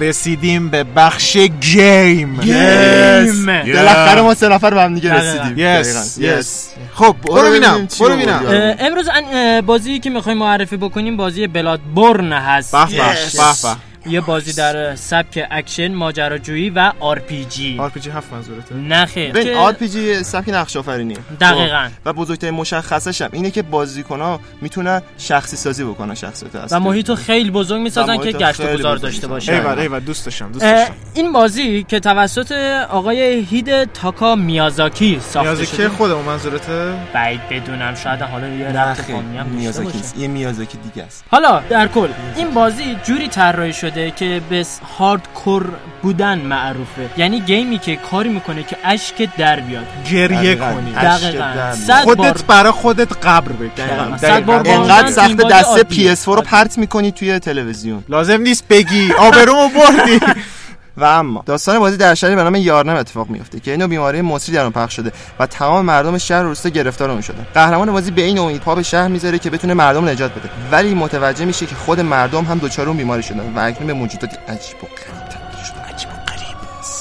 [0.00, 2.40] رسیدیم به بخش گیم.
[2.40, 3.46] گیم.
[3.46, 5.14] بالاخره ما سه نفر به هم دیگه.
[5.14, 5.54] رسیدیم.
[5.58, 8.16] yes yes خب برو ببینم برو.
[8.16, 8.46] ببینم.
[8.46, 9.08] اه، امروز
[9.66, 12.76] بازی که می‌خوایم معرفی بکنیم بازی Bloodborne هست.
[12.76, 12.92] به به
[13.62, 13.89] به.
[14.06, 17.78] یه بازی در سبک اکشن ماجراجویی و RPG.
[17.78, 18.74] RPG هفت منظورته.
[18.74, 19.32] نه خیر.
[19.32, 21.88] ببین R PG سبک نقش آفرینی دقیقاً.
[21.88, 26.76] خب، و بزرگترین مشخصش هم اینه که بازیکن ها می‌تونن شخصی سازی بکنن شخصیت اصلی.
[26.76, 29.26] و محیط رو خیلی بزرگ می‌سازن که گشت و گذار داشته.
[29.26, 32.52] باشه ایول ایول دوست داشتم دوست داشتم این بازی که توسط
[32.90, 35.76] آقای هید تاکا میازاکی ساخته شده.
[35.76, 39.10] که خودمون منظورته؟ بعید بدونم شاید حالا یه رفت
[39.50, 40.02] میازاکی.
[40.18, 41.24] یه میازاکی دیگه است.
[41.30, 44.66] حالا در کل این بازی جوری طراحی شده که به
[44.98, 45.66] هاردکور
[46.02, 50.54] بودن معروفه یعنی گیمی که کاری می‌کنه که اشک در بیاد گریه.
[50.56, 54.04] کنی اشک دقیقاً خودت برا خودت قبر بکن دقیقاً.
[54.04, 54.18] دقیقاً.
[54.18, 56.14] صد بار با- انقدر سخت این بازی دست عادیه.
[56.14, 60.20] PS4 رو پرت می‌کنی توی تلویزیون لازم نیست بگی آبرومو بردی
[61.00, 64.54] و اما داستان بازی در شهری به نام یارنم اتفاق میفته که اینو بیماری مصری
[64.54, 67.46] در اون پخش شده و تمام مردم شهر روستا گرفتار اون شدن.
[67.54, 70.50] قهرمان بازی به این امید پا به شهر می‌ذاره که بتونه مردم نجات بده.
[70.72, 74.36] ولی متوجه میشه که خود مردم هم دچار اون بیماری شدن و اکنون به موجوداتی
[74.48, 75.39] عجیب و غریب.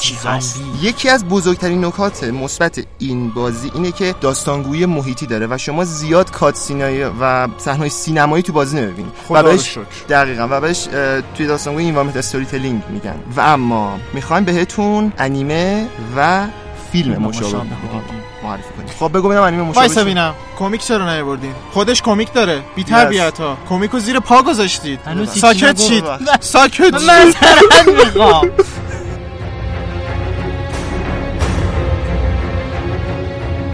[0.09, 5.57] چی هست؟ یکی از بزرگترین نکات مثبت این بازی اینه که داستانگویی محیطی داره و
[5.57, 9.77] شما زیاد کاتسینای و صحنه‌های سینمایی تو بازی نمی‌بینید و بهش.
[10.09, 10.87] دقیقا و بهش
[11.37, 13.15] توی داستانگویی environment storytelling میگن.
[13.35, 15.87] و اما می‌خوایم بهتون انیمه
[16.17, 16.47] و
[16.91, 17.55] فیلم مشابه
[18.43, 18.89] معرفی کنیم.
[18.99, 20.33] خب بگو ببینم انیمه مشابه وایسا چیه؟ ببینم.
[20.59, 22.61] کمیک چرا نیاوردین؟ خودش کمیک داره.
[22.75, 23.57] بی تربیت ها.
[23.69, 24.99] کمیکو زیر پا گذاشتید.
[25.35, 25.81] ساکت.
[25.81, 26.03] شید.
[26.39, 27.23] ساکت شید.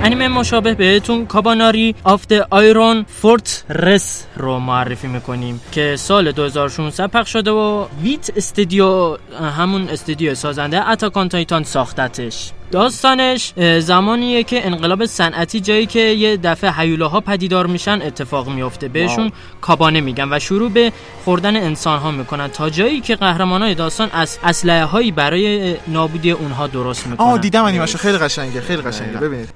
[0.04, 7.34] انیمه مشابه بهتون Kabaneri of the Iron Fortress رو معرفی می‌کنیم که سال 2016 پخش
[7.34, 9.18] شده و Wit Studio
[9.58, 12.52] همون استودیو سازنده اتاکان تایتان ساختتش.
[12.76, 19.32] داستانش زمانیه که انقلاب صنعتی جایی که یه دفعه هیولاها پدیدار میشن اتفاق میفته بهشون
[19.62, 20.92] کابانه میگن و شروع به
[21.26, 26.32] خوردن انسان ها می‌کنن تا جایی که قهرمان های داستان از اسلحه هایی برای نابودی
[26.32, 27.28] اونها درست می‌کنن.
[27.28, 29.18] آه دیدم انیمشو خیلی قشنگه خیلی قشنگه.
[29.18, 29.50] ببینید.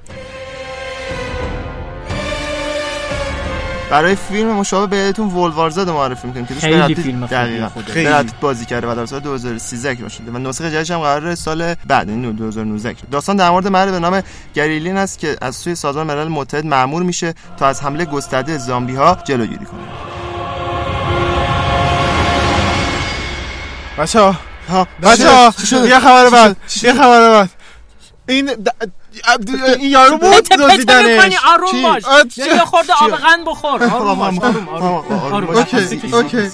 [3.90, 7.70] برای فیلم مشابه بهتون ولوارزاد معرفی می‌کنیم که خیلی فیلم دقیقاً.
[7.94, 8.06] خیلی.
[8.42, 12.10] بازی کرده و در سال 2013 اکران شده و نسخه جدیدش هم قرار سال بعد
[12.10, 13.08] یعنی 2019 اکران.
[13.12, 14.22] داستان در مورد مردی به نام
[14.54, 18.96] گریلین است که از سوی سازمان ملل متحد مأمور میشه تا از حمله گسترده زامبی
[18.96, 19.80] ها جلوگیری کنه.
[23.98, 24.36] بچه ها.
[25.04, 25.54] بچه ها؟
[25.88, 27.50] یه خبر بعد یه خبر بعد.
[28.28, 28.88] این د-
[29.80, 32.06] این یارو بود دزدیدنش می‌کنی آروم؟ باش.
[32.06, 33.84] آه، یه خورده؟ آب قند بخور.
[33.84, 34.56] آروم باش.
[35.32, 35.58] آروم.
[36.14, 36.52] اوکی،.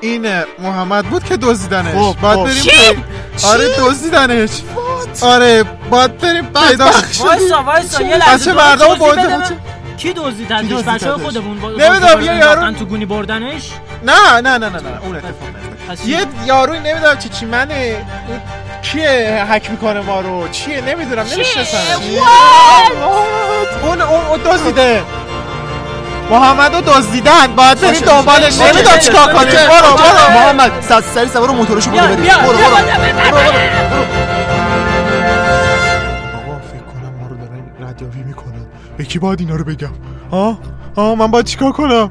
[0.00, 1.94] این محمد بود که دزدیدنش.
[1.94, 2.44] خب، خب.
[2.44, 4.50] بریم چی؟ پی- آره دزدیدنش.
[5.20, 9.56] آره باید بریم پیداش وایسا وایسا یه لحظه مردم من.
[9.96, 13.70] کی دزدیدنش بچه؟ خودمون نمی‌دونم، یه یارو- تو گونی بردنش.
[14.06, 15.48] نه نه نه نه نه اون اتفاق
[16.06, 18.06] یه یاروی نمی‌دونم چی چی منه.
[18.82, 21.78] کیه حک می‌کنه ما رو؟ چیه؟ نمی‌دونم نمی‌شناسم.
[23.82, 25.02] اون اون اون دزدیده.
[26.30, 27.46] محمدو دزدیدن.
[27.46, 28.60] باید بریم دنبالش.
[28.60, 29.46] نمی‌دونم چیکار کنیم.
[29.46, 29.96] برو.
[29.96, 30.30] برو.
[30.34, 32.16] محمد سر سری سوار موتورشو برو بریم.
[32.16, 32.58] برو برو.
[36.36, 38.66] آقا فکر کنم ما رو دارن ردیابی می‌کنن.
[38.96, 39.92] به کی باید اینا رو بگم؟
[40.32, 40.58] ها؟
[40.96, 42.10] ها؟ من باید چیکار کنم؟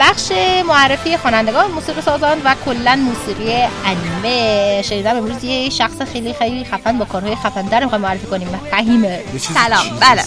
[0.00, 0.32] بخش
[0.68, 3.52] معرفی خوانندگان موسیقی سازان و کلا موسیقی
[3.86, 4.82] انیمه.
[4.82, 8.48] شنیدم امروز یه شخص خیلی خیلی خفن با کارهای خفن در می‌خوایم معرفی کنیم.
[8.70, 9.20] فهیمه.
[9.38, 9.84] سلام.
[10.00, 10.22] بله.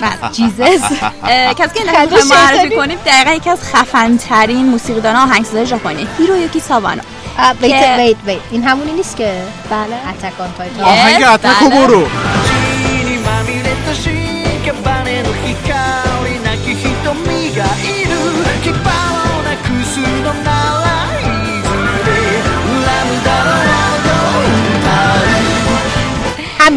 [0.00, 0.30] بله.
[0.36, 0.82] Jesus.
[1.58, 2.76] کسی که نمی‌خوایم معرفی.
[2.76, 7.02] کنیم دقیقا یکی از خفن ترین موسیقیدان آهنگساز ژاپنی هیرویوکی ساوانو
[7.62, 9.96] wait که- wait wait این همونی نیست که بله.
[10.10, 11.86] Attack on Titan آهنگ Attack و بله.
[11.86, 12.06] برو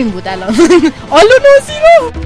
[0.01, 0.55] همین بود الان.
[1.19, 2.20] آلو نازیرو I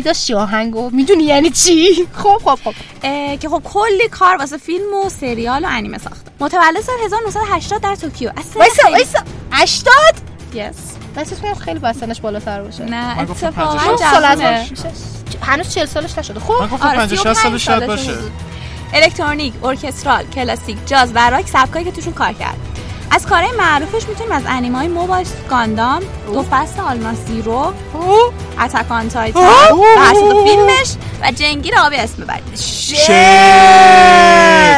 [0.00, 0.04] Willen.
[0.04, 1.88] داشتی داشتی آهنگو می‌دونی یعنی چی؟
[2.22, 2.74] خب خب خب.
[3.38, 7.94] که خب کلی کار واسه فیلم و سریال و انیمه ساخته متولد سال 1980 در
[7.94, 8.30] توکیو.
[8.36, 9.18] از سن وایسا وایسا.
[9.52, 9.94] 80
[10.54, 10.74] yes
[11.16, 12.84] احساس کنم خیلی باید سنش بالاتر باشه.
[12.84, 14.68] نه گفتم اتفاقا 50 سال از جوونه.
[15.42, 16.40] هنوز 40 سالش نشده.
[16.40, 16.52] خب.
[16.60, 18.14] من گفتم آره، 50 60 سالش 35 شاید باشه.
[18.94, 22.56] الکترونیک، ارکسترال، کلاسیک، جاز و راک سبکایی که توشون کار کرد.
[23.10, 27.72] از کارهای معروفش می‌تونیم از انیمای Mobile Gundam، دو فصل Aldnoah.Zero،
[28.60, 30.88] اتکان تایتان دو فیلمش
[31.22, 32.44] و جنگیر آبی اسم ببرید.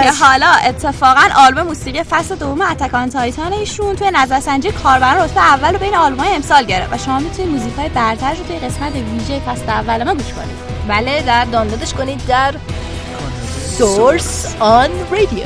[0.02, 5.72] که حالا اتفاقا آلبوم موسیقی فصل دوم اتکان تایتان ایشون توی نظرسنجی کاربران رتبه اول
[5.72, 9.70] رو بین آلبوم‌های امسال گرفت و شما می‌تونید موزیک‌های برترش رو توی قسمت ویژه فصل
[9.70, 10.56] اول ما گوش کنید.
[10.88, 12.54] بله در دانلودش کنید در
[13.78, 15.44] سورس آن رادیو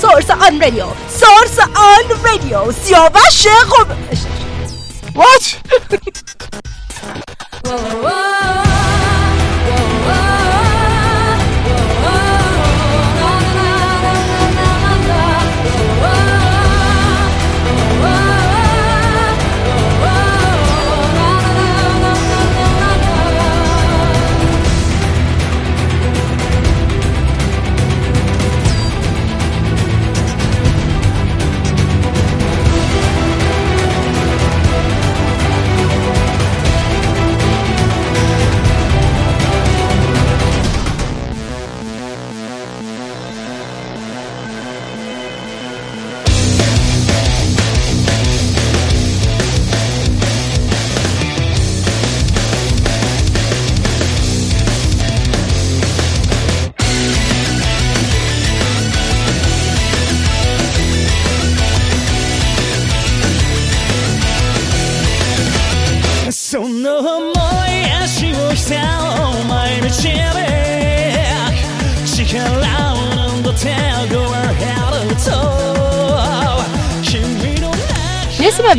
[0.00, 3.86] سورس آن رادیو سورس آن رادیو سیاوش خوب
[5.14, 5.56] وات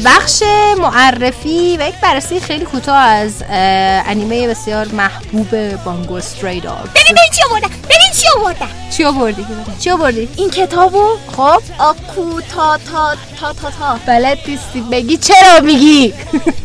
[0.05, 0.43] بخش
[0.77, 7.29] معرفی و یک بررسی خیلی کوتاه از انیمه بسیار محبوب بانگو استری داگ ببین ببین
[7.35, 9.45] چی آوردن؟ ببین چی آوردن؟ چی آوردی؟
[9.79, 11.03] چی آوردی؟ این کتابو؟
[11.37, 11.61] خب.
[11.79, 13.99] آکو تا تا تا تا تا.
[14.05, 14.81] بلد نیستی.
[14.81, 16.13] بگی چرا میگی؟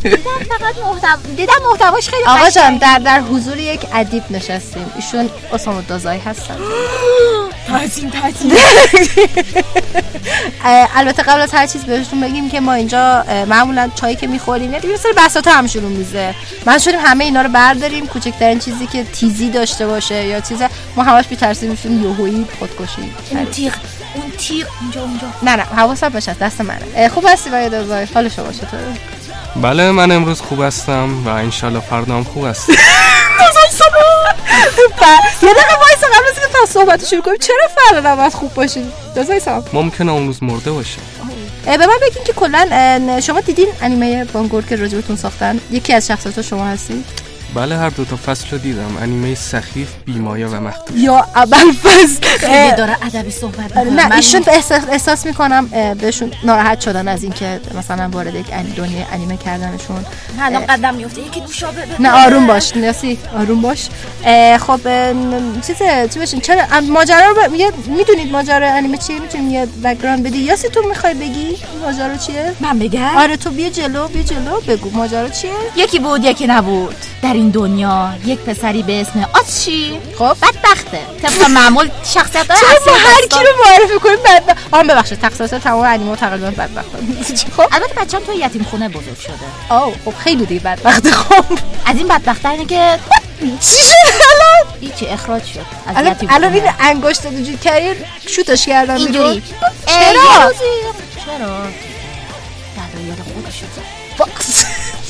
[0.03, 0.17] دیدم
[0.49, 2.77] فقط محتوا دیدم محتواش خیلی آقا جان.
[2.77, 4.91] در در حضور یک ادیب نشستیم.
[4.95, 6.57] ایشون اسامه دازایی هستن.
[7.67, 8.51] تعظیم تعظیم
[10.95, 14.87] البته قبل از هر چیز بهشون بگیم که ما اینجا معمولا چایی که می‌خوریم یعنی
[14.87, 16.35] یه سری بساط هم شروع میزه
[16.65, 18.07] من شدیم همه اینا رو برداریم.
[18.07, 20.57] کوچکترین چیزی که تیزی داشته باشه یا چیز
[20.95, 23.11] ما همش بی‌ترسیم میشیم یهویی خودکشی.
[23.31, 23.73] اون تیغ
[24.15, 24.67] اون تیغ.
[24.81, 25.27] اونجا اونجا.
[25.43, 26.81] نه نه حواسم باشه دست منه.
[26.95, 28.83] اه، خوب هستی وای دازای حال شما چطوره؟
[29.61, 32.73] بله من امروز خوب هستم و انشالله فردا هم خوب هستم.
[35.43, 38.91] یه دقیقه وایسا قبل از اینکه صحبت شروع کنیم چرا فردا نباید خوب باشین؟
[39.41, 40.97] سام ممکنه اون روز مرده باشه.
[41.65, 46.41] به من بگین که کلا شما دیدین انیمه بانگور که راجبتون ساختن؟ یکی از شخصیت
[46.41, 47.03] شما هستی
[47.53, 48.97] بله هر دو تا فصل رو دیدم.
[49.01, 50.99] انیمه سخیف بیمایا و مخدوش.
[50.99, 54.07] یا اول فصل خیلی داره ادبی صحبت می‌کنه.
[54.07, 55.67] نه ایشون احساس, احساس می‌کنم
[56.01, 58.45] بهشون ناراحت شدن از اینکه مثلا وارد یک
[58.77, 60.05] دنیای انیمه کردنشون.
[60.41, 62.01] الان قدم میفته یکی بده.
[62.01, 63.89] نه آروم باش نیاسی آروم باش.
[64.59, 64.79] خب
[65.67, 65.77] چیز
[66.13, 70.37] چی بشین چرا ماجرا رو می‌دونید ماجرا انیمه چیه؟ می‌تونی یه بک‌گراند بدی.
[70.37, 74.89] یاسی تو می‌خوای بگی ماجرا چیه؟ من بگم؟ آره تو بیا جلو بیا جلو بگو
[74.89, 76.95] ماجرا چیه؟ یکی بود یکی نبود.
[77.21, 79.99] در این دنیا یک پسری به اسم آتشی.
[80.17, 80.99] خب بدبخته.
[81.21, 85.49] طبق معمول شخصیت های چرا ما هر کی رو معرفی کنیم بعد آن ببخشید تخصص
[85.49, 86.89] تمام انیمه تقریبا بدبخت.
[87.57, 89.33] خب؟ البته بچه‌م تو یتیم خونه بزرگ شده.
[89.69, 91.09] آو خب خیلی دیگه بدبخت.
[91.09, 91.45] خب.
[91.85, 92.99] از این بدبخت اینه که
[93.59, 95.65] چی شد الان؟ هیچی اخراج شد.
[95.95, 96.53] الان الان.
[96.53, 97.89] این انگشت وجود کردی
[98.27, 99.43] شوتش کردن اینجوری.
[99.85, 100.51] چرا؟
[101.25, 101.67] چرا؟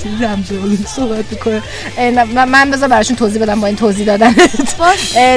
[0.06, 1.62] فاکس رمزالون صحبت می‌کنه.
[2.45, 4.36] من, بذار براشون توضیح بدم با این توضیح دادن.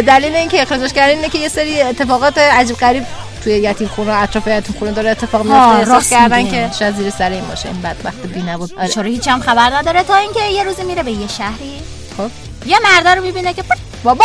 [0.01, 3.07] دلیل اینکه اخراجش کردن اینه که یه سری اتفاقات عجیب غریب
[3.45, 6.51] توی یتیم خونه اطراف یتیم خونه داره اتفاق میفته احساس کردن.
[6.51, 8.75] که شاید زیر سر این باشه این بدبخت بی نبود.
[8.79, 8.89] آره.
[8.89, 11.81] چرا هیچ هم خبر نداره تا اینکه یه روزی میره به یه شهری.
[12.17, 12.31] خب.
[12.67, 13.65] یه مرده رو می‌بینه که.
[14.05, 14.25] بابا!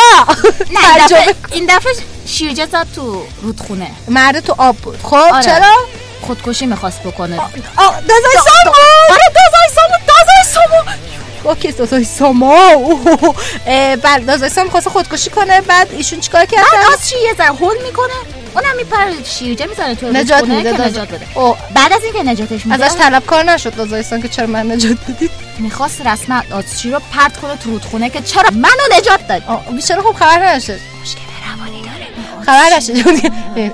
[0.72, 1.94] نه این دفعه, این دفعه
[2.26, 3.91] شیرجه زد تو رودخونه.
[4.08, 5.00] مرد تو آب بود.
[5.04, 5.44] خب آره.
[5.44, 5.76] چرا؟
[6.22, 7.39] خودکشی می‌خواست بکنه.
[7.39, 8.76] آه، دازای سامو
[9.10, 10.84] آره دازای سامو دازای سامو.
[11.44, 12.08] اوکی دازای.
[13.68, 15.62] اه، بعد دازای سامو خواست خودکشی کنه.
[15.62, 18.14] بعد ایشون چیکار بعد از چی یه ذره هول می‌کنه؟
[18.56, 21.40] اونم میپره شیرجه می‌زنه تو نجات میده که نجات بده.
[21.40, 24.98] او بعد از اینکه نجاتش میده ازش طلبکار نشد دازای سام که چرا من نجات
[25.08, 29.44] دادی می‌خواست رسما آتشی رو پرت کنه تو رودخونه که چرا منو نجات داد
[29.76, 31.82] بیچاره خب خبر نشد مشکل روانی
[32.46, 32.94] خبر نشد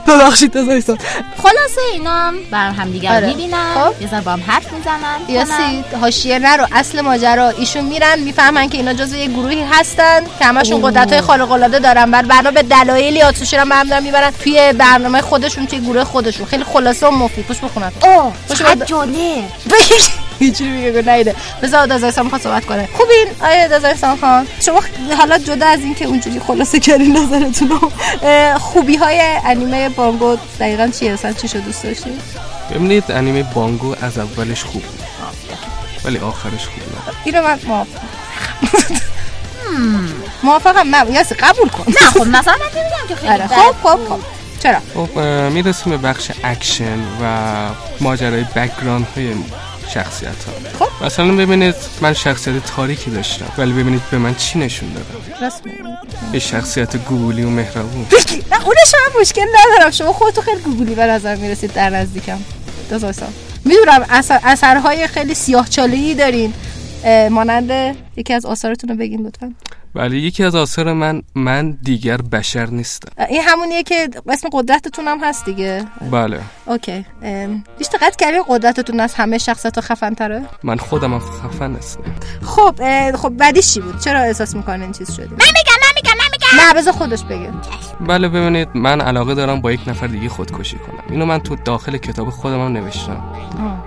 [0.07, 0.97] ببخشید سام
[1.37, 3.27] خلاصه اینا هم بر همدیگر آره.
[3.27, 4.01] می‌بینن خب.
[4.01, 7.49] یه ذره با هم حرف می‌زنن یاسی حاشیه نرو اصل ماجرا.
[7.49, 10.81] ایشون میرن می‌فهمن که اینا جزو یه گروهی هستن که همشون.
[10.81, 12.11] قدرت های خارق العاده دارن.
[12.11, 14.31] بعد بنا به دلایلی آتوشی رو هم دارن می‌برن.
[14.43, 16.45] توی برنامه خودشون توی گروه خودشون.
[16.45, 17.45] خیلی خلاصه و مفید.
[17.45, 18.85] پوش بخونن اوه خوش چقدر.
[18.85, 19.43] جالب.
[20.39, 22.89] یه چیزی میگه نیده بذار دازای سام خواست صحبت کنه.
[22.93, 24.83] خوبین آیه دازای سام خان شما
[25.17, 27.91] حالا جدا از این که اونجوری خلاصه کردین نظرتون رو
[28.59, 32.13] خوبی های انیمه بانگو دقیقا چیه؟ اصلا چی شو دوست داشتین
[32.71, 34.99] ببینید انیمه بانگو از اولش خوب بود.
[36.05, 38.07] ولی آخرش خوب نه اینو من موافقم.
[40.43, 41.83] موافقم نه یاسی قبول کن.
[41.87, 43.99] نه خب مثلا من که خیلی آره خب خب.
[44.09, 44.19] خب.
[44.63, 45.19] چرا؟ خب
[45.51, 47.35] می‌رسیم به بخش اکشن و
[48.01, 49.33] ماجرای background های
[49.93, 51.05] شخصیت ها خب.
[51.05, 55.77] مثلا ببینید من شخصیت تاریکی داشتم ولی ببینید به من چی نشون دادم میگی.
[56.33, 58.07] یه شخصیت گوگولی و مهربون.
[58.51, 59.91] نه اونش هم مشکل ندارم.
[59.91, 62.39] شما خودتو خیلی گوگولی به نظر می‌رسید در نزدیکم.
[62.89, 63.33] دازای سان
[63.65, 65.67] می‌دونم اثر اثرهای خیلی سیاه
[66.17, 66.53] دارین.
[67.03, 69.53] اه، مانند یکی از آثارتون رو بگین لطفا.
[69.95, 73.25] ولی یکی از آثار من من دیگر بشر نیستم.
[73.29, 75.85] این همونیه که اسم قدرتتون هم هست دیگه.
[76.11, 76.41] بله.
[76.65, 77.05] اوکی.
[77.93, 82.03] دقت کردین قدرتتون از همه شخصیت ها خفن تره من خودم هم خفن هستم
[82.41, 82.75] خب
[83.15, 85.78] خب بعدیش چی بود؟ چرا احساس می‌کنین این چیز شدی من میگم
[86.57, 87.49] نه بذار خودش بگه.
[88.07, 91.03] بله ببینید من علاقه دارم با یک نفر دیگه خودکشی کنم.
[91.09, 93.23] اینو من تو داخل کتاب خودم هم نوشتم.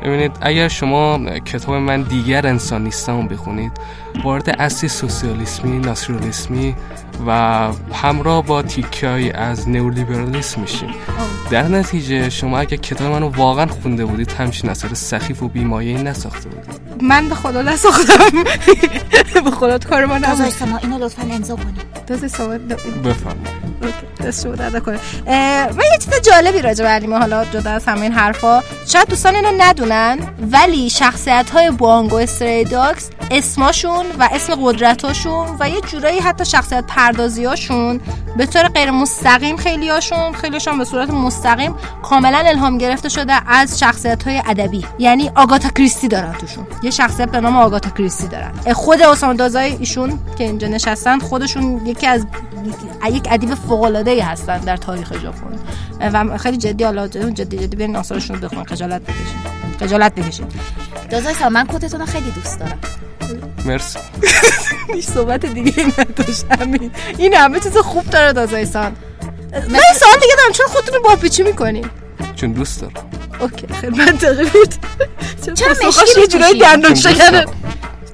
[0.03, 3.73] ببینید اگر شما کتاب من دیگر انسان نیستم رو بخونید
[4.25, 6.75] وارد اصلی سوسیالیسمی ناسیونالیسمی
[7.27, 7.33] و
[7.93, 10.91] همراه با تیکایی از نئولیبرالیسم میشین
[11.51, 16.49] در نتیجه شما اگر کتاب منو واقعا خونده بودید همچین اثر سخیف و بیمایه نساخته
[16.49, 17.03] بودید.
[17.03, 18.45] من به خدا نساختم.
[19.45, 20.49] به خدا کار ما نبود.
[20.49, 21.93] سما اینو لطفا امضا کنید.
[23.05, 23.72] بفرمایید.
[25.76, 29.34] و یه چیز جالبی راجع به انیمه حالا جدا از همه این حرفا شاید دوستان
[29.34, 30.18] اینو ندونن
[30.53, 36.84] ولی شخصیت های بانگو استری داگز اسماشون و اسم قدرتاشون و یه جورایی حتی شخصیت
[36.88, 38.00] پردازیاشون
[38.36, 43.78] به طور غیر مستقیم خیلی هاشون خیلیشون به صورت مستقیم کاملا الهام گرفته شده از
[43.78, 44.84] شخصیت های ادبی.
[44.98, 46.66] یعنی آگاتا کریستی دارن توشون.
[46.82, 48.53] یه شخصیت به نام آگاتا کریستی دارن.
[48.72, 52.26] خود اوساما دازای ایشون که اینجا نشستن خودشون یکی از
[53.11, 55.59] یک ادیب فوق العاده ای هستن در تاریخ ژاپن.
[56.01, 59.38] و خیلی جدی حالا جدی جدی برین آثارشون رو بخونید خجالت بکشین.
[59.80, 60.47] خجالت بکشین.
[61.11, 62.78] دازای سما من کتتون رو خیلی دوست دارم.
[63.66, 63.99] مرسی.
[64.95, 68.97] هیچ صحبت دیگه ای نداشت همین این همه چیز خوب داره دازایسان
[69.53, 70.53] من سوال دیگه دارم.
[70.53, 71.86] چون خودتون رو باپیچی می‌کنین؟
[72.36, 72.95] چون دوست دارم.
[73.40, 74.74] اوکی خیلی منطقی بود.
[75.55, 77.45] چرا مشکی یه می‌پوشین؟ دندون شکنه.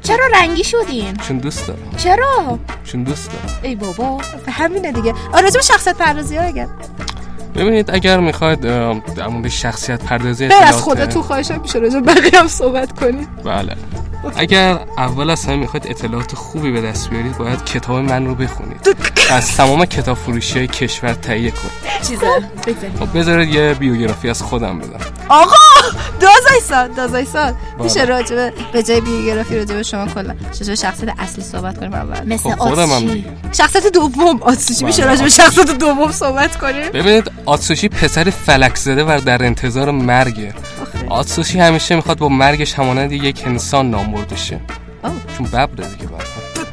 [0.08, 1.90] چرا رنگی شدین؟ چون دوست دارم.
[1.96, 3.58] چرا؟ چون دوست دارم.
[3.62, 5.14] ای بابا به همینه دیگه.
[5.32, 6.66] به شخصیت پردازی ها اگر
[7.54, 8.60] ببینید اگر می‌خواید
[9.16, 13.42] در مورد شخصیت پردازی بر از خودتون خواهشم میشه راجع به بقیه هم صحبت کنید.
[13.44, 13.76] بله.
[14.36, 18.96] اگر اول از همه می‌خواید اطلاعات خوبی به دست بیارید باید کتاب من رو بخونید.
[19.30, 22.08] از تمام کتاب فروشی های کشور تهیه کنید.
[22.66, 22.96] بگذاریم.
[23.00, 25.00] خب بذارید یه بیوگرافی از خودم بدم.
[25.28, 25.54] آقا!
[26.20, 27.54] دازای سال دازای سال.
[27.78, 28.04] میشه بله.
[28.04, 30.34] راجبه به جای بیوگرافی راجبه شما کلا.
[30.52, 32.26] چطور شخصیت اصلی صحبت کنیم اول.
[32.26, 34.42] مثل خب خودم هم شخصیت دوم.
[34.42, 35.28] آتسوشی میشه بله، راجبه.
[35.28, 40.54] شخصیت دوم صحبت کنیم؟ ببینید آتسوشی پسر فلک زده و در انتظار مرگه.
[41.08, 44.60] آتسوشی همیشه می‌خواد با مرگش همانند یک انسان نام برده شه
[45.36, 46.68] چون ببره دیگه برخورد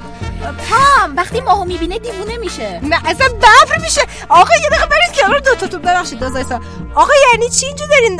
[0.69, 2.79] پام وقتی ماهو می‌بینه دیوونه میشه.
[2.83, 4.01] نه اصلا ببر میشه.
[4.29, 6.61] آقا یه دقیقه برید کنار دو تا تو ببخشید دازای سان.
[6.95, 8.17] آقا یعنی چی اینجور دارین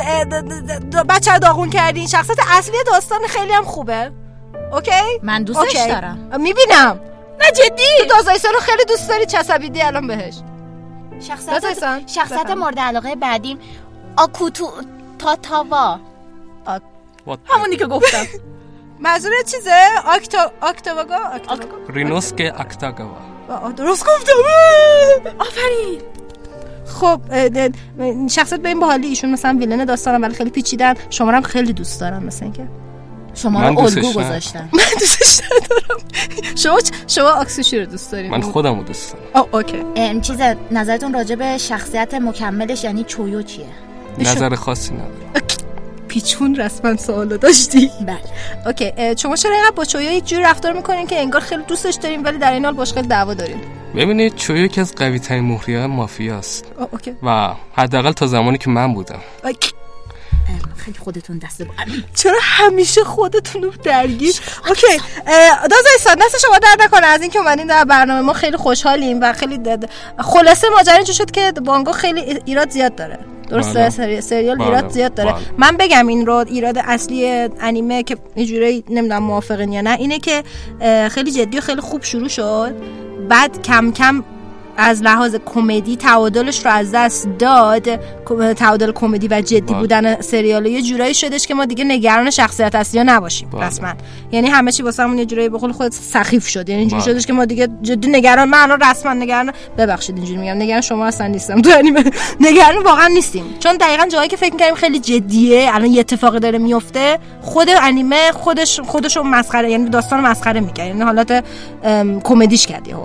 [1.08, 4.12] بچه رو داغون کردین؟ شخصیت اصلی داستان خیلی هم خوبه.
[4.72, 4.90] OK؟
[5.22, 5.88] من دوستش OK.
[5.88, 6.28] دارم.
[6.40, 7.00] می‌بینم.
[7.40, 7.82] نه جدی.
[7.98, 10.34] تو دازای سال رو خیلی دوست داری چسبیدی الان بهش؟
[11.28, 11.64] شخصیت
[12.44, 12.58] بفهم.
[12.58, 13.58] مورد علاقه بعدیم
[14.16, 14.70] آکوتو
[15.18, 15.98] تاتاوا.
[17.46, 18.26] همونی که گفتم.
[19.00, 19.70] منظور چیزه؟
[20.06, 21.16] آکتا آکتاواگا؟
[21.88, 23.16] رینوسک اکتاگاوا.
[23.48, 24.32] آه، درست گفتم.
[25.38, 26.00] آفرین.
[26.86, 27.20] خب
[28.28, 30.94] شخصیت به این باحالی ایشون مثلا ویلن داستانم ولی خیلی پیچیدن.
[31.10, 32.68] شما هم خیلی دوست دارم مثل اینکه.
[33.34, 34.12] شما رو الگو.
[34.12, 34.68] گذاشتن.
[34.72, 36.00] من دوستش ندارم.
[36.56, 39.24] شما چ- شما آتسوشی رو دوست دارین من خودم رو دوست دارم.
[39.34, 39.84] آه OK.
[39.96, 40.36] ام، چیز
[40.70, 43.66] نظرتون راجع به شخصیت مکملش یعنی چویا چیه؟
[44.18, 45.32] نظر خاصی ندارم.
[46.08, 48.18] پیچون رسما سوالو داشتی؟ بله.
[48.66, 52.22] OK شما چرا اینقدر با چویا یک جوری رفتار می‌کنین که انگار خیلی دوستش دارین
[52.22, 53.56] ولی در این حال باش خیلی دعوا دارین؟
[53.96, 57.12] ببینید چویا یکی از قوی ترین مهره های مافیاست OK.
[57.22, 59.20] و حداقل تا زمانی که من بودم.
[59.44, 59.72] OK.
[60.48, 61.72] ام، خیلی خودتون دست با
[62.22, 64.34] چرا همیشه خودتون رو درگیر
[64.68, 64.86] OK
[65.26, 67.06] اه، دازای سان دست شما در نکنه.
[67.06, 69.90] از اینکه اومدین در برنامه ما خیلی خوشحالیم و خیلی دد...
[70.18, 73.18] خلاصه ماجرا اینجور شد که بانگو خیلی ایراد زیاد داره.
[73.48, 73.90] درسته بله.
[73.90, 74.20] سری...
[74.20, 75.32] سریال بله، ایراد زیاد داره.
[75.32, 75.42] بله.
[75.58, 77.26] من بگم این رو ایراد اصلی
[77.60, 80.44] انیمه که اینجوری نمی‌دونم موافقین یا نه اینه که
[81.08, 82.74] خیلی جدی و خیلی خوب شروع شد.
[83.28, 84.24] بعد کم کم
[84.76, 87.96] از لحاظ کمدی تعادلش رو از دست داد.
[88.54, 89.78] تعادل کمدی و جدی بله.
[89.78, 93.66] بودن سریال یه جورایی شدش که ما دیگه نگران شخصیت اصلی نباشیم بله.
[93.66, 93.92] رسما.
[94.32, 96.68] یعنی همه چی واسه همون یه جورایی به قول خود سخیف شد.
[96.68, 97.12] یعنی اینجوری بله.
[97.14, 101.06] شدش که ما دیگه جدی نگران من الان رسما نگران ببخشید اینجوری میگم نگران شما
[101.06, 101.62] اصلا نیستم.
[101.62, 102.04] تو انیمه
[102.40, 103.44] نگران واقعا نیستیم.
[103.60, 108.32] چون دقیقا جایی که فکر می‌کردیم خیلی جدیه الان یه اتفاقی داره میفته خود انیمه
[108.32, 110.86] خودش خودشو مسخره یعنی داستان مسخره می‌کرد.
[110.86, 111.44] یعنی حالت
[111.84, 113.04] ام، کمدیش کرد یهو.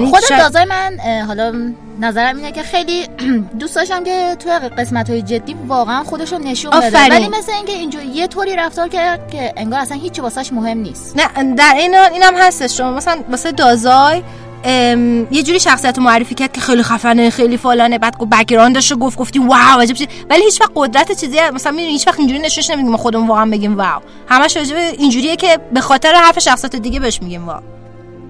[0.00, 1.52] خود شاید- دازای من حالا
[2.00, 3.06] نظرم اینه که خیلی
[3.60, 6.98] دوست داشتم که توی قسمت های جدی واقعا خودشو نشون بده.
[7.10, 11.16] ولی مثل اینکه اینجوری یه طوری رفتار کرد که انگار اصلا هیچی واسش مهم نیست.
[11.16, 12.76] نه در این اینم هستش.
[12.76, 14.22] شما مثلا واسه دازای
[14.64, 18.96] ام، یه جوری شخصیت معرفی کرد که خیلی خفنه خیلی فلانه بعد گفت بک‌گراندش رو
[18.96, 22.40] گفت گفتی واو عجب چیز ولی هیچ وقت قدرت چیزی مثلا می‌دونی هیچ وقت اینجوری
[22.40, 24.02] نشوش نمیگیم ما خودمون واقعا بگیم واو.
[24.28, 27.60] همش راجع اینجوریه که به خاطر حرف شخصیت دیگه بهش میگیم واو.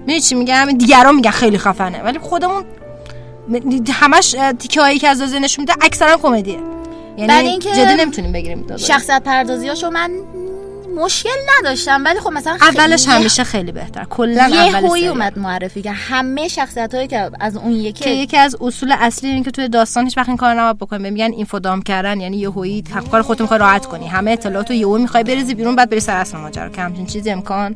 [0.05, 2.01] می‌دونی چی میگم؟ دیگران میگن خیلی خفنه.
[2.01, 2.63] ولی خودمون
[3.91, 6.59] همش تیکه هایی که از دازای نشون میده اکثرا کمدیه.
[7.17, 10.11] یعنی جدی نمی‌تونیم بگیریم دازای شخصیت پردازیاشو من
[10.97, 11.29] مشکل
[11.59, 14.03] نداشتم ولی خب مثلا اولش خیلی- همیشه خیلی بهتر.
[14.03, 15.09] کلا یه اول هویی سریال.
[15.09, 19.29] اومد معرفی که همه شخصیت هایی که از اون که یکی یکی از اصول اصلی
[19.29, 21.09] اینه که توی داستان هیچ وقت این کار نباید بکنی.
[21.09, 24.07] میگن اینفودام کردن یعنی یهویی کار خودت می‌خوای راحت کنی.
[24.07, 26.69] همه اطلاعات رو یهو می‌خوای بریزی بیرون بعد بری سر اصل ماجرا.
[26.69, 27.75] که همچین چیزی امکان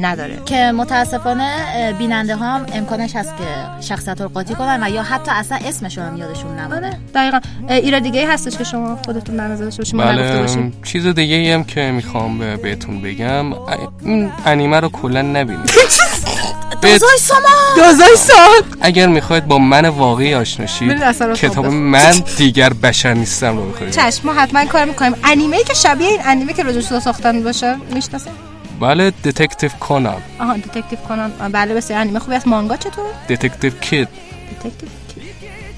[0.00, 0.38] نداره.
[0.46, 1.52] که متاسفانه
[1.98, 3.44] بیننده ها هم امکانش هست که
[3.86, 7.40] شخصیت رو قاطی کنن و یا حتی اصلا اسمشون هم یادشون نمونه دقیقا.
[7.68, 10.46] اه، ایراد دیگه ای هستش که شما خودتون در نظر داشته بله
[10.82, 13.52] چیز دیگه ای هم که می‌خوام به- بهتون بگم
[14.04, 15.70] این انیمه رو کلا نبینید.
[16.82, 17.40] بهت- دازای ساما
[17.76, 21.02] دازای سال اگر می‌خواید با من واقعی آشناشید
[21.34, 25.14] کتاب خواب من دیگر بشر نیستم رو بخونید چشم ما حتما کار می‌کنیم.
[25.24, 28.30] انیمه ای که شبیه این انیمه که راجعش ساختن باشه می‌شناسه
[28.80, 33.72] بله Detective Conan آها Detective Conan آه، بله بسیار انیمه خوبی از مانگا چطور Detective
[33.80, 34.08] کید
[34.50, 34.88] detective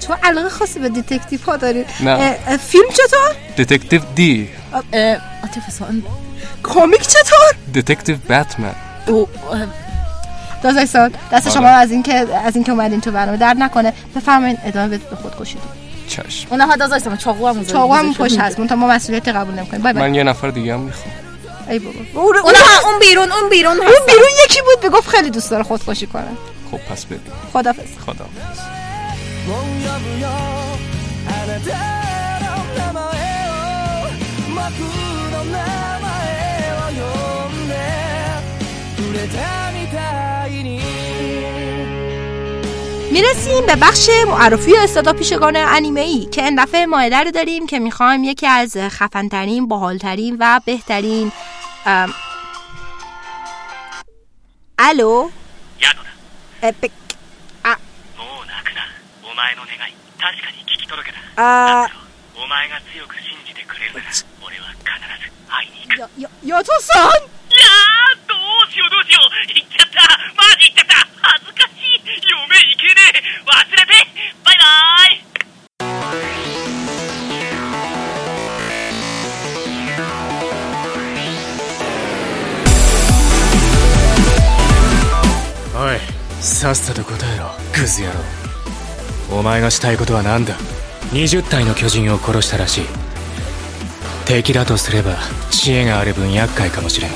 [0.01, 1.85] تو علاقه خاصی به detective ها داری.
[1.99, 2.11] نه.
[2.11, 6.03] اه، اه، فیلم چطور؟ Detective Dee عاطف سان
[6.63, 8.75] کمیک چطور؟ detective بتمن
[9.07, 9.27] او
[10.63, 11.55] دازای سال دست آره.
[11.55, 12.13] شما از اینکه
[12.45, 13.93] از اینکه اومدین تو برنامه درد نکنه.
[14.15, 15.61] بفرمایید ادامه بدید به خود کشید
[16.07, 16.47] چشم.
[16.51, 18.39] اونها دازای ساما چاقو هم چاقو هم پشت.
[18.39, 18.59] هست.
[18.59, 19.81] منتها ما مسئولیت قبول نمی‌کنیم.
[19.81, 21.15] من یه نفر دیگه هم می‌خوام.
[21.68, 25.30] ای بابا اون اون اونها اون بیرون اون بیرون اون بیرون یکی بود بگفت خیلی
[25.30, 26.28] دوست داره خودکشی کنه
[26.70, 28.26] خب پس بریم خدافظ خدا
[29.48, 30.28] もう呼ぶよ
[31.26, 31.68] あなた
[32.44, 33.02] の名前
[33.48, 33.50] を
[34.52, 34.58] 僕
[35.32, 35.56] の名
[36.04, 36.12] 前
[36.74, 37.02] を呼
[37.48, 37.72] んで
[38.94, 39.96] くれたみた
[40.48, 41.01] いに
[43.12, 47.78] میرسیم به بخش معرفی استعداد پیشگان انیمه ای که این دفعه مایده رو داریم که
[47.78, 51.32] میخوایم یکی از خفنترین باحالترین و بهترین
[51.86, 52.14] ام،
[54.78, 55.30] الو
[55.80, 56.10] ヤドだ
[56.62, 56.90] اه، ب-
[58.18, 58.82] もう泣くな
[59.24, 61.88] お前の願い確かに聞き届けた اه،
[62.36, 64.06] お前が強く信じてくれるなら
[64.42, 64.86] 俺は必
[65.18, 66.98] ず会いに行く یا- یا- یاتو سان
[67.50, 69.98] いやーどうしようどうしよう行っちゃった
[70.36, 71.71] マジ行っちゃった恥ずかしい
[72.21, 73.21] 嫁行けねえ。
[73.45, 73.93] 忘れて。
[74.43, 75.23] バイバーイ。
[85.75, 85.99] おい
[86.39, 88.19] さっさと答えろクズ野郎。
[89.31, 90.55] お前がしたいことは何だ
[91.13, 92.85] ？20体の巨人を殺したらしい。
[94.25, 95.17] 敵だとすれば
[95.49, 97.11] 知恵がある分厄介かもしれん。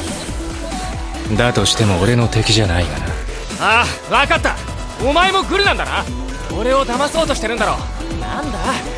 [1.38, 3.06] だとしても俺の敵じゃないがな。
[3.60, 3.86] ああ
[4.26, 4.56] 分かった
[5.06, 6.04] お前もグルなんだな。
[6.58, 7.78] 俺を騙そうとしてるんだろ。
[8.20, 8.58] なんだ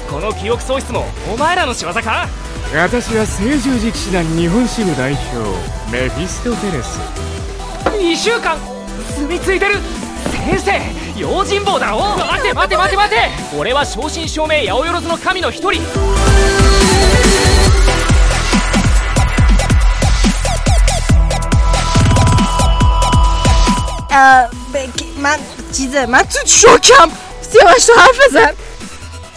[0.10, 1.06] この記憶喪失も。
[1.32, 2.28] お前らの仕業か。
[2.74, 5.28] 私は聖十字騎士団日本支部代表
[5.91, 7.00] メフィストテレス。
[7.97, 8.58] 2週間
[9.16, 9.76] 住み着いてる。
[10.32, 12.00] 先生用心棒だろ。
[12.18, 13.30] 待て待て待て待て。
[13.58, 15.82] 俺は正真正銘八百万の神の一人。
[24.12, 25.38] あべきま
[25.78, 27.11] چیزه؟ من تو شوکم
[27.51, 28.49] سیاوش تو حرف بزن.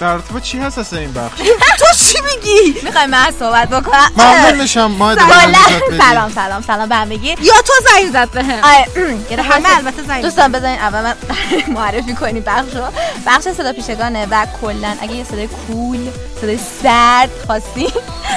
[0.01, 1.39] در تو چی هست اصلا این بخش؟
[1.80, 5.53] تو چی میگی؟ می‌خوای من صحبت بکنم؟ ممنون میشم ما سلام.
[5.99, 7.28] سلام سلام سلام به همگی.
[7.28, 8.85] یا تو زنگ زد به هم
[9.30, 11.14] یه همه البته زنگ دوستان بذارین اول من
[11.76, 12.83] معرفی کنیم بخش رو.
[13.26, 16.09] بخش صدا پیشگان و کلا اگه یه صدای cool
[16.41, 17.89] صدای سرد خواستی.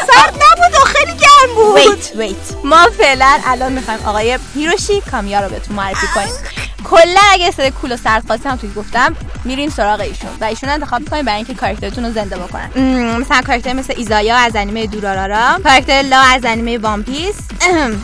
[0.08, 1.78] سرد نبود و خیلی گرم بود.
[1.80, 6.34] wait wait ما فعلا الان می‌خوایم آقای هیروشی کامیا رو بهتون معرفی کنیم.
[6.90, 9.16] کلا اگه صدای cool و سرد خواستی هم توی گفتم
[9.46, 10.30] میریم سراغ ایشون.
[10.42, 12.70] و ایشون انتخاب می‌کنیم برای اینکه کاراکترتون رو زنده بکنن.
[13.18, 15.60] مثلا کاراکتر مثل ایزایا از انیمه Durarara.
[15.64, 17.36] کاراکتر لا از انیمه One Piece.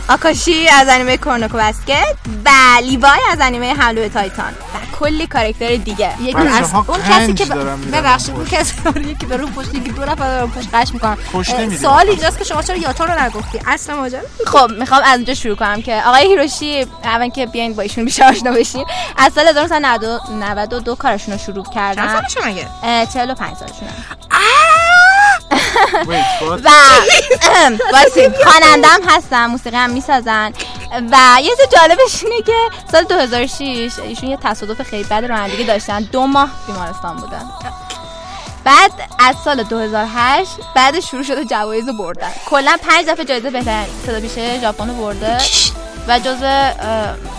[0.08, 2.50] آکاشی از انیمه کورنوکو بسکت و
[2.82, 4.52] لیوای از انیمه حمله تایتان.
[4.52, 6.10] و کلی کاراکتر دیگه.
[6.22, 7.44] یک بچه‌ها از اون کسی که
[7.92, 8.74] ببخشید اون کسی
[9.10, 11.16] یکی داره پشت یکی دو نفر پشت قش می‌کنن.
[11.80, 15.56] سوال اینجاست که شما چرا یاتا رو نگفتی؟ اصلا ماجرا خب می‌خوام از اونجا شروع
[15.56, 18.84] کنم که آقای هیروشی اول که بیاین با ایشون بیشتر آشنا بشیم
[19.16, 22.06] از سال 1992 کارشون رو شروع کردن.
[22.06, 22.68] چند سالشه مگه؟
[23.12, 23.90] 45 سالشونه?
[26.64, 26.70] و
[27.92, 30.52] واسه خوانندم هستن موسیقی هم می‌سازن.
[31.10, 32.52] و یه چیز جالبش اینه که
[32.92, 36.02] سال 2006 ایشون یه تصادف خیلی بد رانندگی داشتن.
[36.02, 37.50] دو ماه بیمارستان بودن.
[38.64, 42.30] بعد از سال 2008 بعد شروع شده جوایز رو بردن.
[42.46, 45.38] کلا پنج دفعه جایزه بهترین صدا پیشه ژاپن رو برده.
[46.08, 46.70] و جزو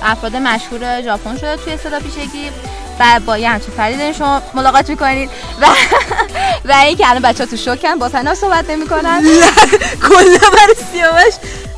[0.03, 2.51] افراد مشهور ژاپن شده توی صدا پیشگی.
[2.99, 4.13] و با یه همچین فردی دارین.
[4.13, 5.29] شما ملاقات می‌کنید
[5.61, 5.65] و
[6.69, 9.23] و اینکه الان بچه ها تو شوکن با تنها صحبت نمی‌کنن.
[10.09, 11.33] کلا برای سیاوش.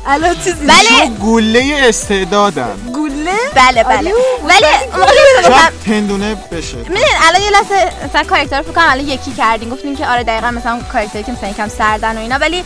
[0.08, 2.76] الان چیزی ایشون گله استعدادن.
[2.94, 3.96] گوله؟ بله بله.
[3.98, 4.66] آلیو، ولی
[4.96, 6.76] موقعی که تندونه بشه.
[6.76, 9.70] می‌دونین الان یه لحظه مثلا کاراکتر رو فکر کنم الان یکی کردین.
[9.70, 12.36] گفتین که آره دقیقا مثلا کاراکتری که مثلا یکم سردن و اینا.
[12.38, 12.64] ولی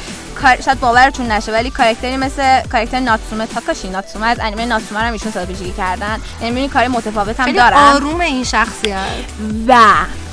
[0.65, 3.89] شاید باورتون نشه ولی کاراکتری مثل کاراکتر ناتسومه تاکاشی.
[3.89, 6.21] ناتسومه از انیمه ناتسومه هم ایشون پیشگی کردن.
[6.41, 7.77] یعنی می‌بینی کار متفاوت هم خیلی دارن.
[7.77, 8.97] آروم این شخصیت.
[9.69, 9.77] و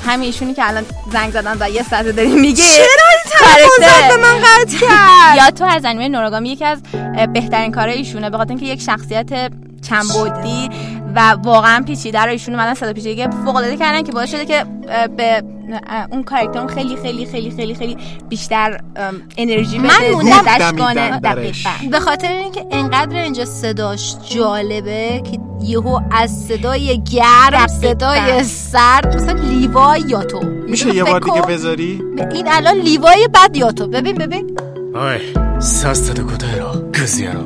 [0.06, 3.08] همین ایشونی که الان زنگ زدن و یه ساعت داریم میگه چرا
[3.78, 6.82] این به من قطع کرد؟ یا تو از انیمه نوراگامی یکی از
[7.32, 9.52] بهترین کارهای ایشونه به خاطر اینکه یک شخصیت
[9.88, 10.70] چند بعدی
[11.17, 14.65] و واقعا پیچیده رو ایشون اومدن صدا پیچیدگی فوق العاده کردن که باعث شده که
[14.89, 15.43] اه، به
[15.87, 17.97] اه، اون کاراکتر اون خیلی خیلی خیلی خیلی خیلی
[18.29, 21.65] بیشتر ام، انرژی بده من موندم زندش دمیدن کنه درش.
[21.67, 21.89] دقیقاً.
[21.91, 27.67] به خاطر اینکه انقدر اینجا صداش جالبه که یهو از صدای گرم دقیقاً.
[27.67, 32.01] صدای سرد مثلا لیوای یاتو میشه یه بار دیگه بذاری
[32.33, 34.57] این الان لیوای بد یاتو ببین ببین
[34.95, 37.41] おいさっさと答えろクズ野郎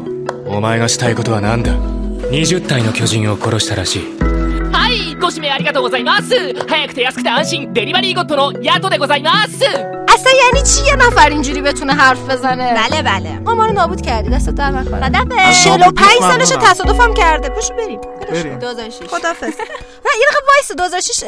[0.48, 1.72] お前がしたいことは何だ
[2.32, 4.02] 20体の巨人を殺したらしい
[4.72, 9.64] はいご指名ありがとうございます早くて安くて安心デリバリーゴッドのヤトでございます
[10.18, 14.02] اصلا یعنی چی یه نفر اینجوری بتونه حرف بزنه بله بله ما ما رو نابود
[14.02, 16.46] کردی دست در نکنه خدافظ 45 ممنونم.
[16.46, 21.24] سالشه تصادفم کرده پاشو بریم بریم 2006 خدافظ نه یه دقیقه وایس 2006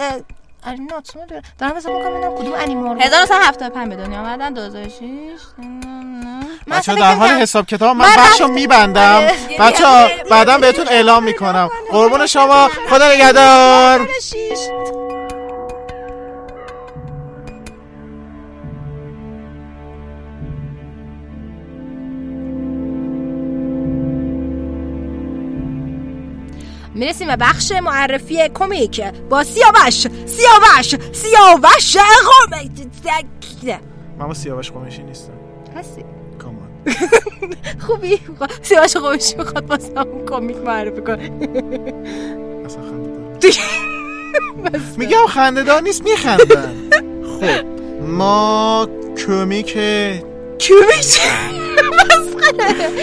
[0.90, 5.00] ناتسومه داره دارم حساب می‌کنم ببینم کدوم انیمه رو 1975 به دنیا آمدن 2006
[5.58, 9.16] من بچه اصلا در حال حساب کتاب من من بخش رو رفتم- میبندم.
[9.16, 9.32] آره.
[9.60, 11.70] بچه ها بعدا بهتون اعلام می‌کنم.
[11.90, 12.70] قربون شما.
[12.90, 14.08] خدا نگهدار.
[26.94, 29.00] می‌رسیم به بخش معرفی کمیک.
[29.30, 32.60] با سیاوش سیاوش سیاوش قوم
[34.18, 35.32] من با سیاوش قمیشی نیستم.
[35.76, 36.04] هستی؟
[36.38, 36.68] کامان
[37.86, 38.18] خوبی؟
[38.62, 41.30] سیاوش خوبش می‌خواد واسه همون کمیک معرفی کنه.
[44.98, 46.74] میگم خندهدار نیست میخندن.
[47.22, 47.64] خب
[48.06, 48.88] ما
[49.26, 49.72] کمیک
[50.58, 51.20] کمیک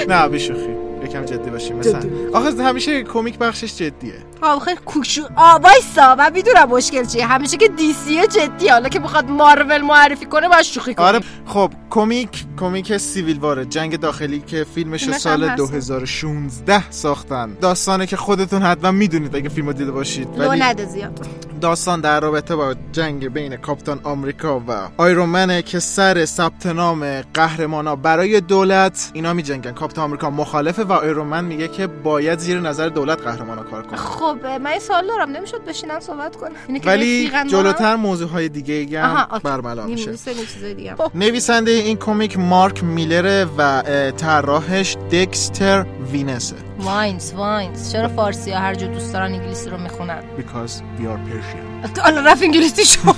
[0.08, 0.28] نه.
[0.32, 0.81] بیشوخی
[1.12, 2.02] یکم جدی باشیم مثلا.
[2.34, 4.14] آخه همیشه کمیک بخشش جدیه.
[4.42, 7.26] آخه کوشو آ وایسا من می‌دونم مشکل چیه.
[7.28, 11.06] همیشه که دی سی جدی حالا که می‌خواد مارول معرفی کنه باید شوخی کنه.
[11.06, 13.66] آره خب کمیک کمیک سیویل واره.
[13.66, 15.58] جنگ داخلی که فیلمش سال هم هست.
[15.58, 17.58] 2016 ساختن.
[17.62, 20.28] داستانه که خودتون حتما می‌دونید اگه فیلمو دیده باشید.
[20.42, 21.28] نده زیاد.
[21.62, 27.96] داستان در رابطه با جنگ بین کاپیتان آمریکا و آیرون که سر ثبت نام قهرمانا
[27.96, 32.90] برای دولت اینا می جنگن کاپیتان آمریکا مخالفه و آیرون میگه که باید زیر نظر
[32.90, 33.98] دولت قهرمانا کار کنه.
[33.98, 35.30] خب من سوال دارم.
[35.32, 39.40] نمی‌شد بشینن صحبت کنن که ولی جلوتر موضوع های دیگه هم.
[39.44, 40.16] برملا این میشه.
[41.16, 43.82] نویسنده این کمیک مارک میلره و
[44.18, 46.56] طراحش دکستر وینسه.
[46.84, 51.20] واینز واینز چرا فارسی ها هر جا دوست دارن انگلیسی رو می‌خونن؟ Because we are
[51.30, 51.71] Persian.
[52.04, 53.14] حالا رفت انگلیسی شو.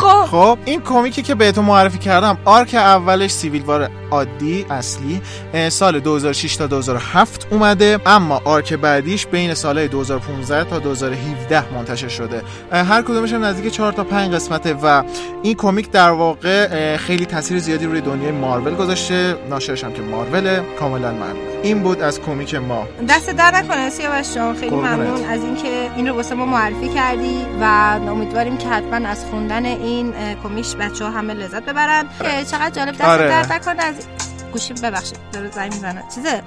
[0.00, 0.24] خب.
[0.30, 5.20] خب این کمیکی که بهتون معرفی کردم arc اولش Civil War عادی اصلی
[5.68, 12.42] سال 2006 تا 2007 اومده اما arc بعدیش بین سالهای 2015 تا 2017 منتشر شده.
[12.72, 15.02] هر کدومش هم نزدیک 4 تا 5 قسمته و
[15.42, 19.36] این کمیک در واقع خیلی تاثیر زیادی روی دنیای مارول گذاشته.
[19.50, 21.40] ناشرش هم که مارول کاملا معلومه.
[21.62, 22.86] این بود از کمیک ما.
[23.08, 24.56] دست در نکنه سیاوش جان.
[24.56, 24.76] خیلی.
[24.76, 29.64] ممنون از اینکه این رو واسه ما معرفی کردی و امیدواریم که حتما از خوندن
[29.64, 32.08] این کمیش بچه ها همه لذت ببرن.
[32.18, 32.94] که چقدر جالب.
[32.94, 33.28] دست آره.
[33.28, 34.06] در نکنه از
[34.52, 35.18] گوشیم ببخشید.
[35.32, 36.04] داره زنگ می‌زنه.
[36.14, 36.42] چیزه؟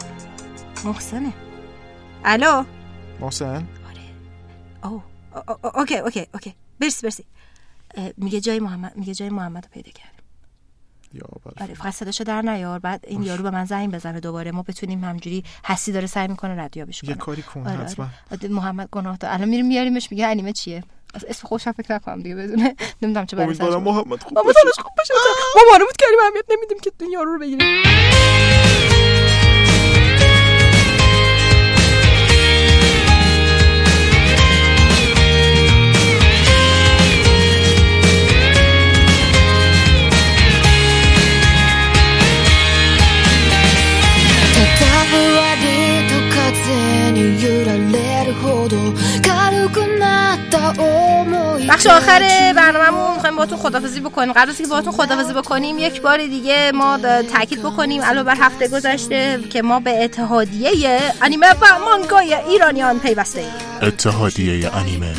[0.86, 1.34] محسنه.
[2.26, 2.64] الو؟
[3.20, 3.68] محسن؟
[4.84, 5.04] او
[5.36, 6.54] او- او- اوکی اوکی اوکی.
[6.80, 7.26] برسی برسی
[8.18, 10.20] میگه جای محمد میگه جای محمد رو پیدا کردیم.
[11.14, 11.22] یا
[11.62, 12.80] آره فقط صداشو در نیار.
[12.80, 14.52] بعد این یارو به من زنگ بزنه دوباره.
[14.52, 18.08] ما بتونیم همجوری حسی داره سعی می‌کنه ردیابش کنه یه کاری کن آره، حتما.
[18.32, 18.48] آره.
[18.48, 20.84] محمد گناه الان میریم میاریمش میگه انیمه چیه؟
[21.14, 24.44] از اسم خوشم فکر نکنم دیگه بدونه نمی‌دونم چه برای امیدوارم محمد خوب.
[24.44, 25.14] دلش خوب باشه
[25.56, 27.84] ما بود کردیم اهمیت نمیدیم که یارو رو بگیریم.
[51.70, 52.20] بخش آخر
[52.56, 54.34] برنامه‌مون می‌خوایم باهاتون خدافظی بکنیم.
[54.34, 55.80] قبل از اینکه باهاتون خدافظی بکنیم.
[55.80, 56.98] یک بار دیگه ما
[57.34, 63.40] تاکید بکنیم علاوه بر هفته گذشته که ما به اتحادیه انیمه و مانگای ایرانیان پیوسته
[63.40, 63.52] ایم
[63.82, 65.14] اتحادیه انیمه.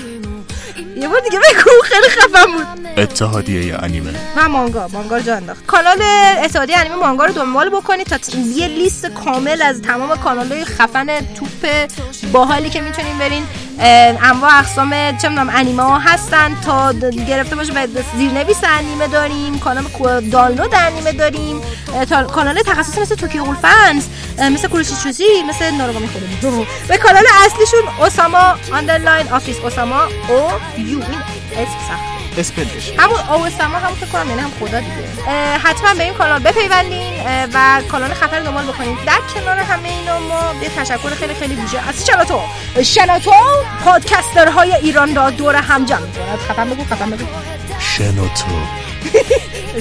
[0.96, 2.66] یه بار دیگه بگو خیلی خفن بود.
[2.96, 4.10] اتحادیه انیمه.
[4.36, 5.66] و مانگا مانگا رو جا انداخت.
[5.66, 6.02] کانال
[6.44, 11.88] اتحادیه انیمه مانگا رو دنبال بکنید تا یه لیست کامل از تمام کانال خفن توپ
[12.32, 13.46] باحالی که می‌تونین برین.
[13.80, 16.92] انواع اقسام چه می‌دونم انیمه ها هستن تا
[17.28, 17.72] گرفته باشه.
[17.72, 19.84] به زیرنویس انیمه داریم کانال
[20.30, 21.60] دانلود انیمه داریم.
[22.10, 24.04] تا کانال تخصصی مثل توکیو فنز
[24.38, 31.20] مثل کوروشیچوزی مثل ناروگامی خودمون به کانال اصلیشون اوساما underline office اوساما او یو این
[31.52, 32.19] اسم سخت.
[32.38, 35.28] spell ش همون اوساما هم فکر کنم یعنی هم خدا دیگه.
[35.64, 37.12] حتما به این کانال بپیوندین
[37.54, 41.88] و کانال رو دنبال بکنید در کنار همه اینا ما یه تشکر خیلی خیلی ویژه
[41.88, 42.40] از شناتو
[42.82, 43.32] شناتو
[43.84, 46.00] پادکسترهای ایران را دور هم جمع.
[46.00, 47.26] می‌کند خفن بگو خفن بگو.
[47.78, 48.79] شنوتو.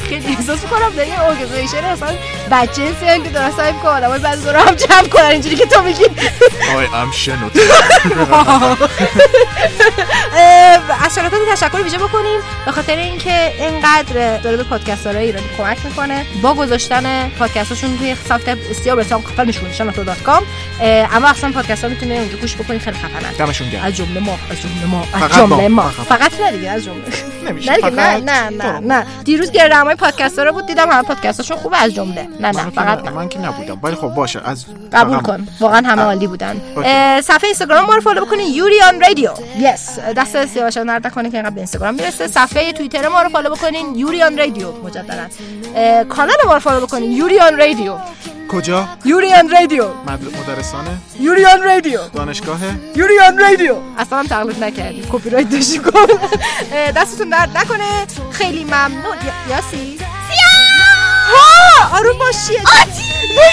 [0.09, 2.09] خیلی احساس می‌کنم در یه organization اصلا
[2.51, 5.81] بچه سیان که دارن سعی می‌کنن آدمای بعضی دور هم جمع کنن اینجوری که تو
[5.81, 6.03] میگی.
[6.03, 7.59] ام شنوتو
[10.35, 15.77] اه، از شناتو تشکر ویژه بکنیم به خاطر اینکه اینقدر داره به پادکسترهای ایرانی کمک
[15.85, 16.25] می‌کنه.
[16.41, 20.43] با گذاشتن پادکستاشون توی سایت بسیار بسیار خفنشون شناتو dot com
[20.81, 23.83] اما اصلا پادکست ها می‌تونه اونجا گوش بکنید خیلی خفنن دمشون گرم.
[23.83, 25.89] از جمله ما از جمله ما از فقط جمله ما.
[25.89, 26.31] فقط.
[26.41, 27.03] نه دیگه از جمله.
[27.47, 29.05] نمیشه نه نه نه نه.
[29.23, 32.27] دیروز گردهمای پادکست رو بود دیدم همه پادکستاشون خوبه از جمله.
[32.39, 33.79] نه نه فقط نه- من که نبودم.
[33.83, 35.47] ولی خب باشه از قبول کن.
[35.59, 36.61] واقعا همه عالی بودن.
[37.21, 39.31] صفحه اینستاگرام ما رو follow بکنین یوریان رادیو.
[39.59, 42.27] yes دست سیاوش درد نکنه که اینقدر به اینستاگرام می‌رسه.
[42.27, 45.25] صفحه توییتر ما رو follow بکنین یوریان رادیو مجددا.
[46.03, 47.95] کانال ما رو follow بکنین یوریان رادیو.
[48.49, 49.87] کجا؟ یوریان رادیو.
[50.07, 50.39] مدر...
[50.39, 51.99] مدرسانه؟ یوریان رادیو.
[52.07, 52.59] دانشگاه؟
[52.95, 53.75] یوریان رادیو.
[53.97, 55.81] اصلا تقلید نکردیم کپی رایت داشتیم
[56.95, 58.07] دستتون درد نکنه.
[58.31, 59.17] خیلی ممنون.
[59.49, 59.99] یا- یاسی؟
[61.33, 61.97] ها!
[61.97, 62.57] آروم باشی.
[62.57, 63.03] آتی!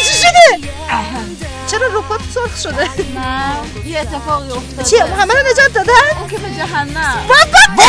[0.04, 0.68] چی شده.
[1.70, 3.52] چرا روپات سرخ شده؟ نه.
[3.86, 4.84] یه اتفاقی افتاده.
[4.90, 7.14] چیه محمد رو نجات دادن؟ اون که به جهنم.
[7.28, 7.82] بابا!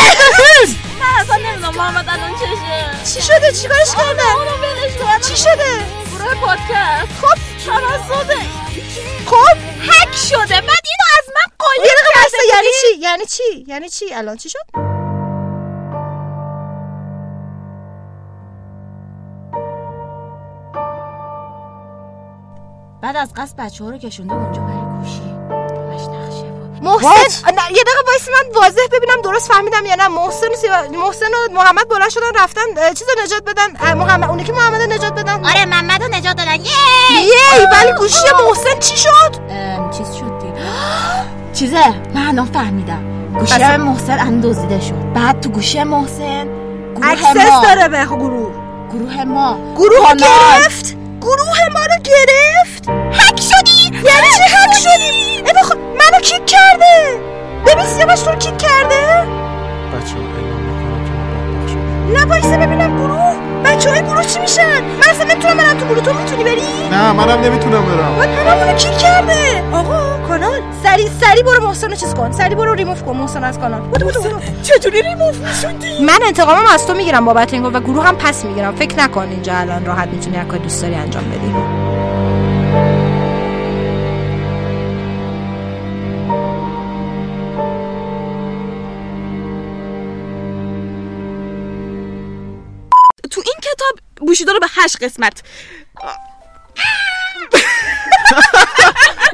[1.00, 1.74] من اصلا نمی‌دونم.
[1.76, 7.12] محمد الان چشه چی شده؟ چی کارش کردن؟ چی شده؟ گروه پادکست.
[7.20, 8.34] خب توسط
[9.26, 10.60] خب هک شده.
[10.60, 12.68] بعد اینو از من قایم کرده یعنی.
[12.80, 14.58] چی؟ یعنی چی؟ یعنی چی؟ الان چی شد؟
[23.02, 25.20] بعد از قصد بچه ها رو کشونده اونجا برای گوشی.
[25.20, 26.82] همش نقشه بود.
[26.82, 30.08] محسن نه، یه دقیقه وایس من واضح ببینم درست فهمیدم یا نه.
[30.08, 30.48] محسن
[30.92, 33.94] محسن و محمد بلند شدن رفتن چیز نجات بدن.
[33.94, 35.44] محمد اونی که محمد نجات بدن.
[35.44, 35.97] آره محمد
[36.32, 37.22] دادن یه!
[37.22, 39.34] یی ولی گوشی محسن چی شد؟
[39.98, 40.38] چیز شد
[41.52, 43.02] چیزه؟ من الان فهمیدم.
[43.38, 45.12] گوشی محسن الان دزدیده شد.
[45.14, 46.46] بعد تو گوشی محسن
[46.96, 47.62] گروه access ما.
[47.62, 48.50] داره به گروه.
[48.92, 49.58] گروه ما.
[49.76, 50.14] گروه.
[50.14, 53.84] گرفت؟ گروه ما رو گرفت؟ هک شدی!
[53.94, 55.42] یعنی چی هک شدی.
[55.98, 57.20] منو کیک کرده؟
[57.66, 59.26] ببین سیاوش تو رو کیک کرده؟
[59.92, 60.14] بچه
[62.14, 63.07] نه وایسه ببینم گروه
[63.64, 66.00] بچه های گروه چی میشن؟ من اصلا نمی‌تونم برم تو گروه.
[66.04, 68.16] تو می‌تونی بری؟ نه منم نمی‌تونم برم.
[68.18, 70.60] بعد منم اونو کیک کرده؟ آقا کانال.
[70.82, 72.32] سری سری برو محسن چیز کن.
[72.32, 73.80] سری برو ریموف کن محسن از کانال.
[73.80, 78.06] بودو بودو بودو چطوری ریموف می‌شدی؟ من انتقامم از تو می‌گیرم بابت این و گروه
[78.06, 78.74] هم پس می‌گیرم.
[78.74, 81.87] فکر نکن اینجا الان راحت می‌تونی هر کاری دوست داری انجام بدی.
[94.38, 95.42] بوشیدو رو به هشت قسمت.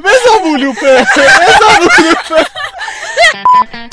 [0.05, 1.07] بزا بلوپه.
[1.17, 2.47] بزا بلوپه.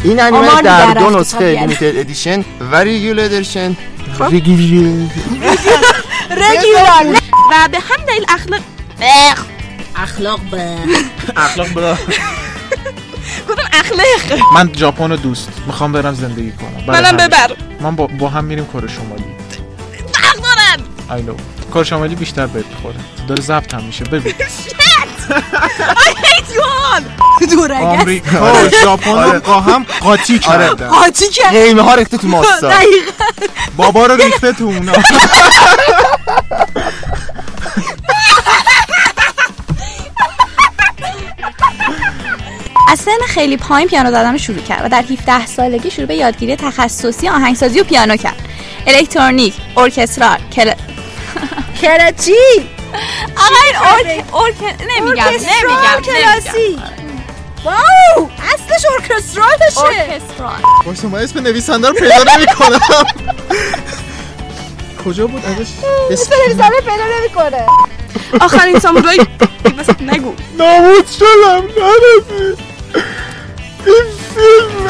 [0.04, 1.60] این انیمه در دو نسخه یعنی.
[1.60, 3.78] لیمیتد ادیشن و ریگول ادیشن
[4.18, 4.24] خب.
[6.32, 7.20] رگیولار
[7.52, 8.62] و به هم دلیل اخلاق
[9.96, 10.78] اخلاق به.
[11.38, 11.98] اخلاق برا
[13.50, 15.50] گفتم اخلاق؟ من ژاپن رو دوست.
[15.68, 16.84] می‌خوام برم زندگی کنم.
[16.88, 17.18] منم.
[17.18, 17.52] ببر.
[17.82, 19.31] من با, هم میریم کره شمالی.
[21.12, 21.36] I know.
[21.74, 22.96] کره شمالی بیشتر بهت می‌خوره.
[23.28, 24.04] داره ضبط هم میشه.
[24.04, 24.34] ببین.
[26.08, 27.04] I hate you all!
[27.56, 30.88] دورگه آمریکا و ژاپن رو با هم قاطی کردن.
[30.88, 32.70] قاطی کرد قیمه ها ریخته تو ماستا.
[32.70, 33.24] دقیقا.
[33.78, 34.92] بابا رو ریخته تو اونا.
[42.88, 46.16] از سن خیلی پایین پیانو زدن رو شروع کرد و در 17 سالگی شروع به
[46.16, 48.36] یادگیری تخصصی آهنگسازی و پیانو کرد.
[48.88, 50.72] الکترونیک orchestral کل...
[51.82, 52.34] کرچی
[53.38, 54.26] آقا این ارک...
[54.34, 54.56] ارک...
[54.82, 56.80] نمیگم orchestral نمیگم کلاسیک
[57.66, 58.30] wow!
[58.54, 59.82] اصلش orchestral شه.
[59.86, 60.62] orchestral.
[60.86, 62.80] واسه من اسم نویسنده رو پیدا نمی کنم
[65.06, 65.68] کجا بود ازش؟
[66.12, 67.66] اسم نویسنده پیدا نمی‌کنه.
[68.42, 69.18] آخرین سامورای
[69.80, 70.34] بس نگو.
[70.58, 72.58] ناموز شدم نرسی
[73.86, 74.06] این
[74.36, 74.88] فیلم.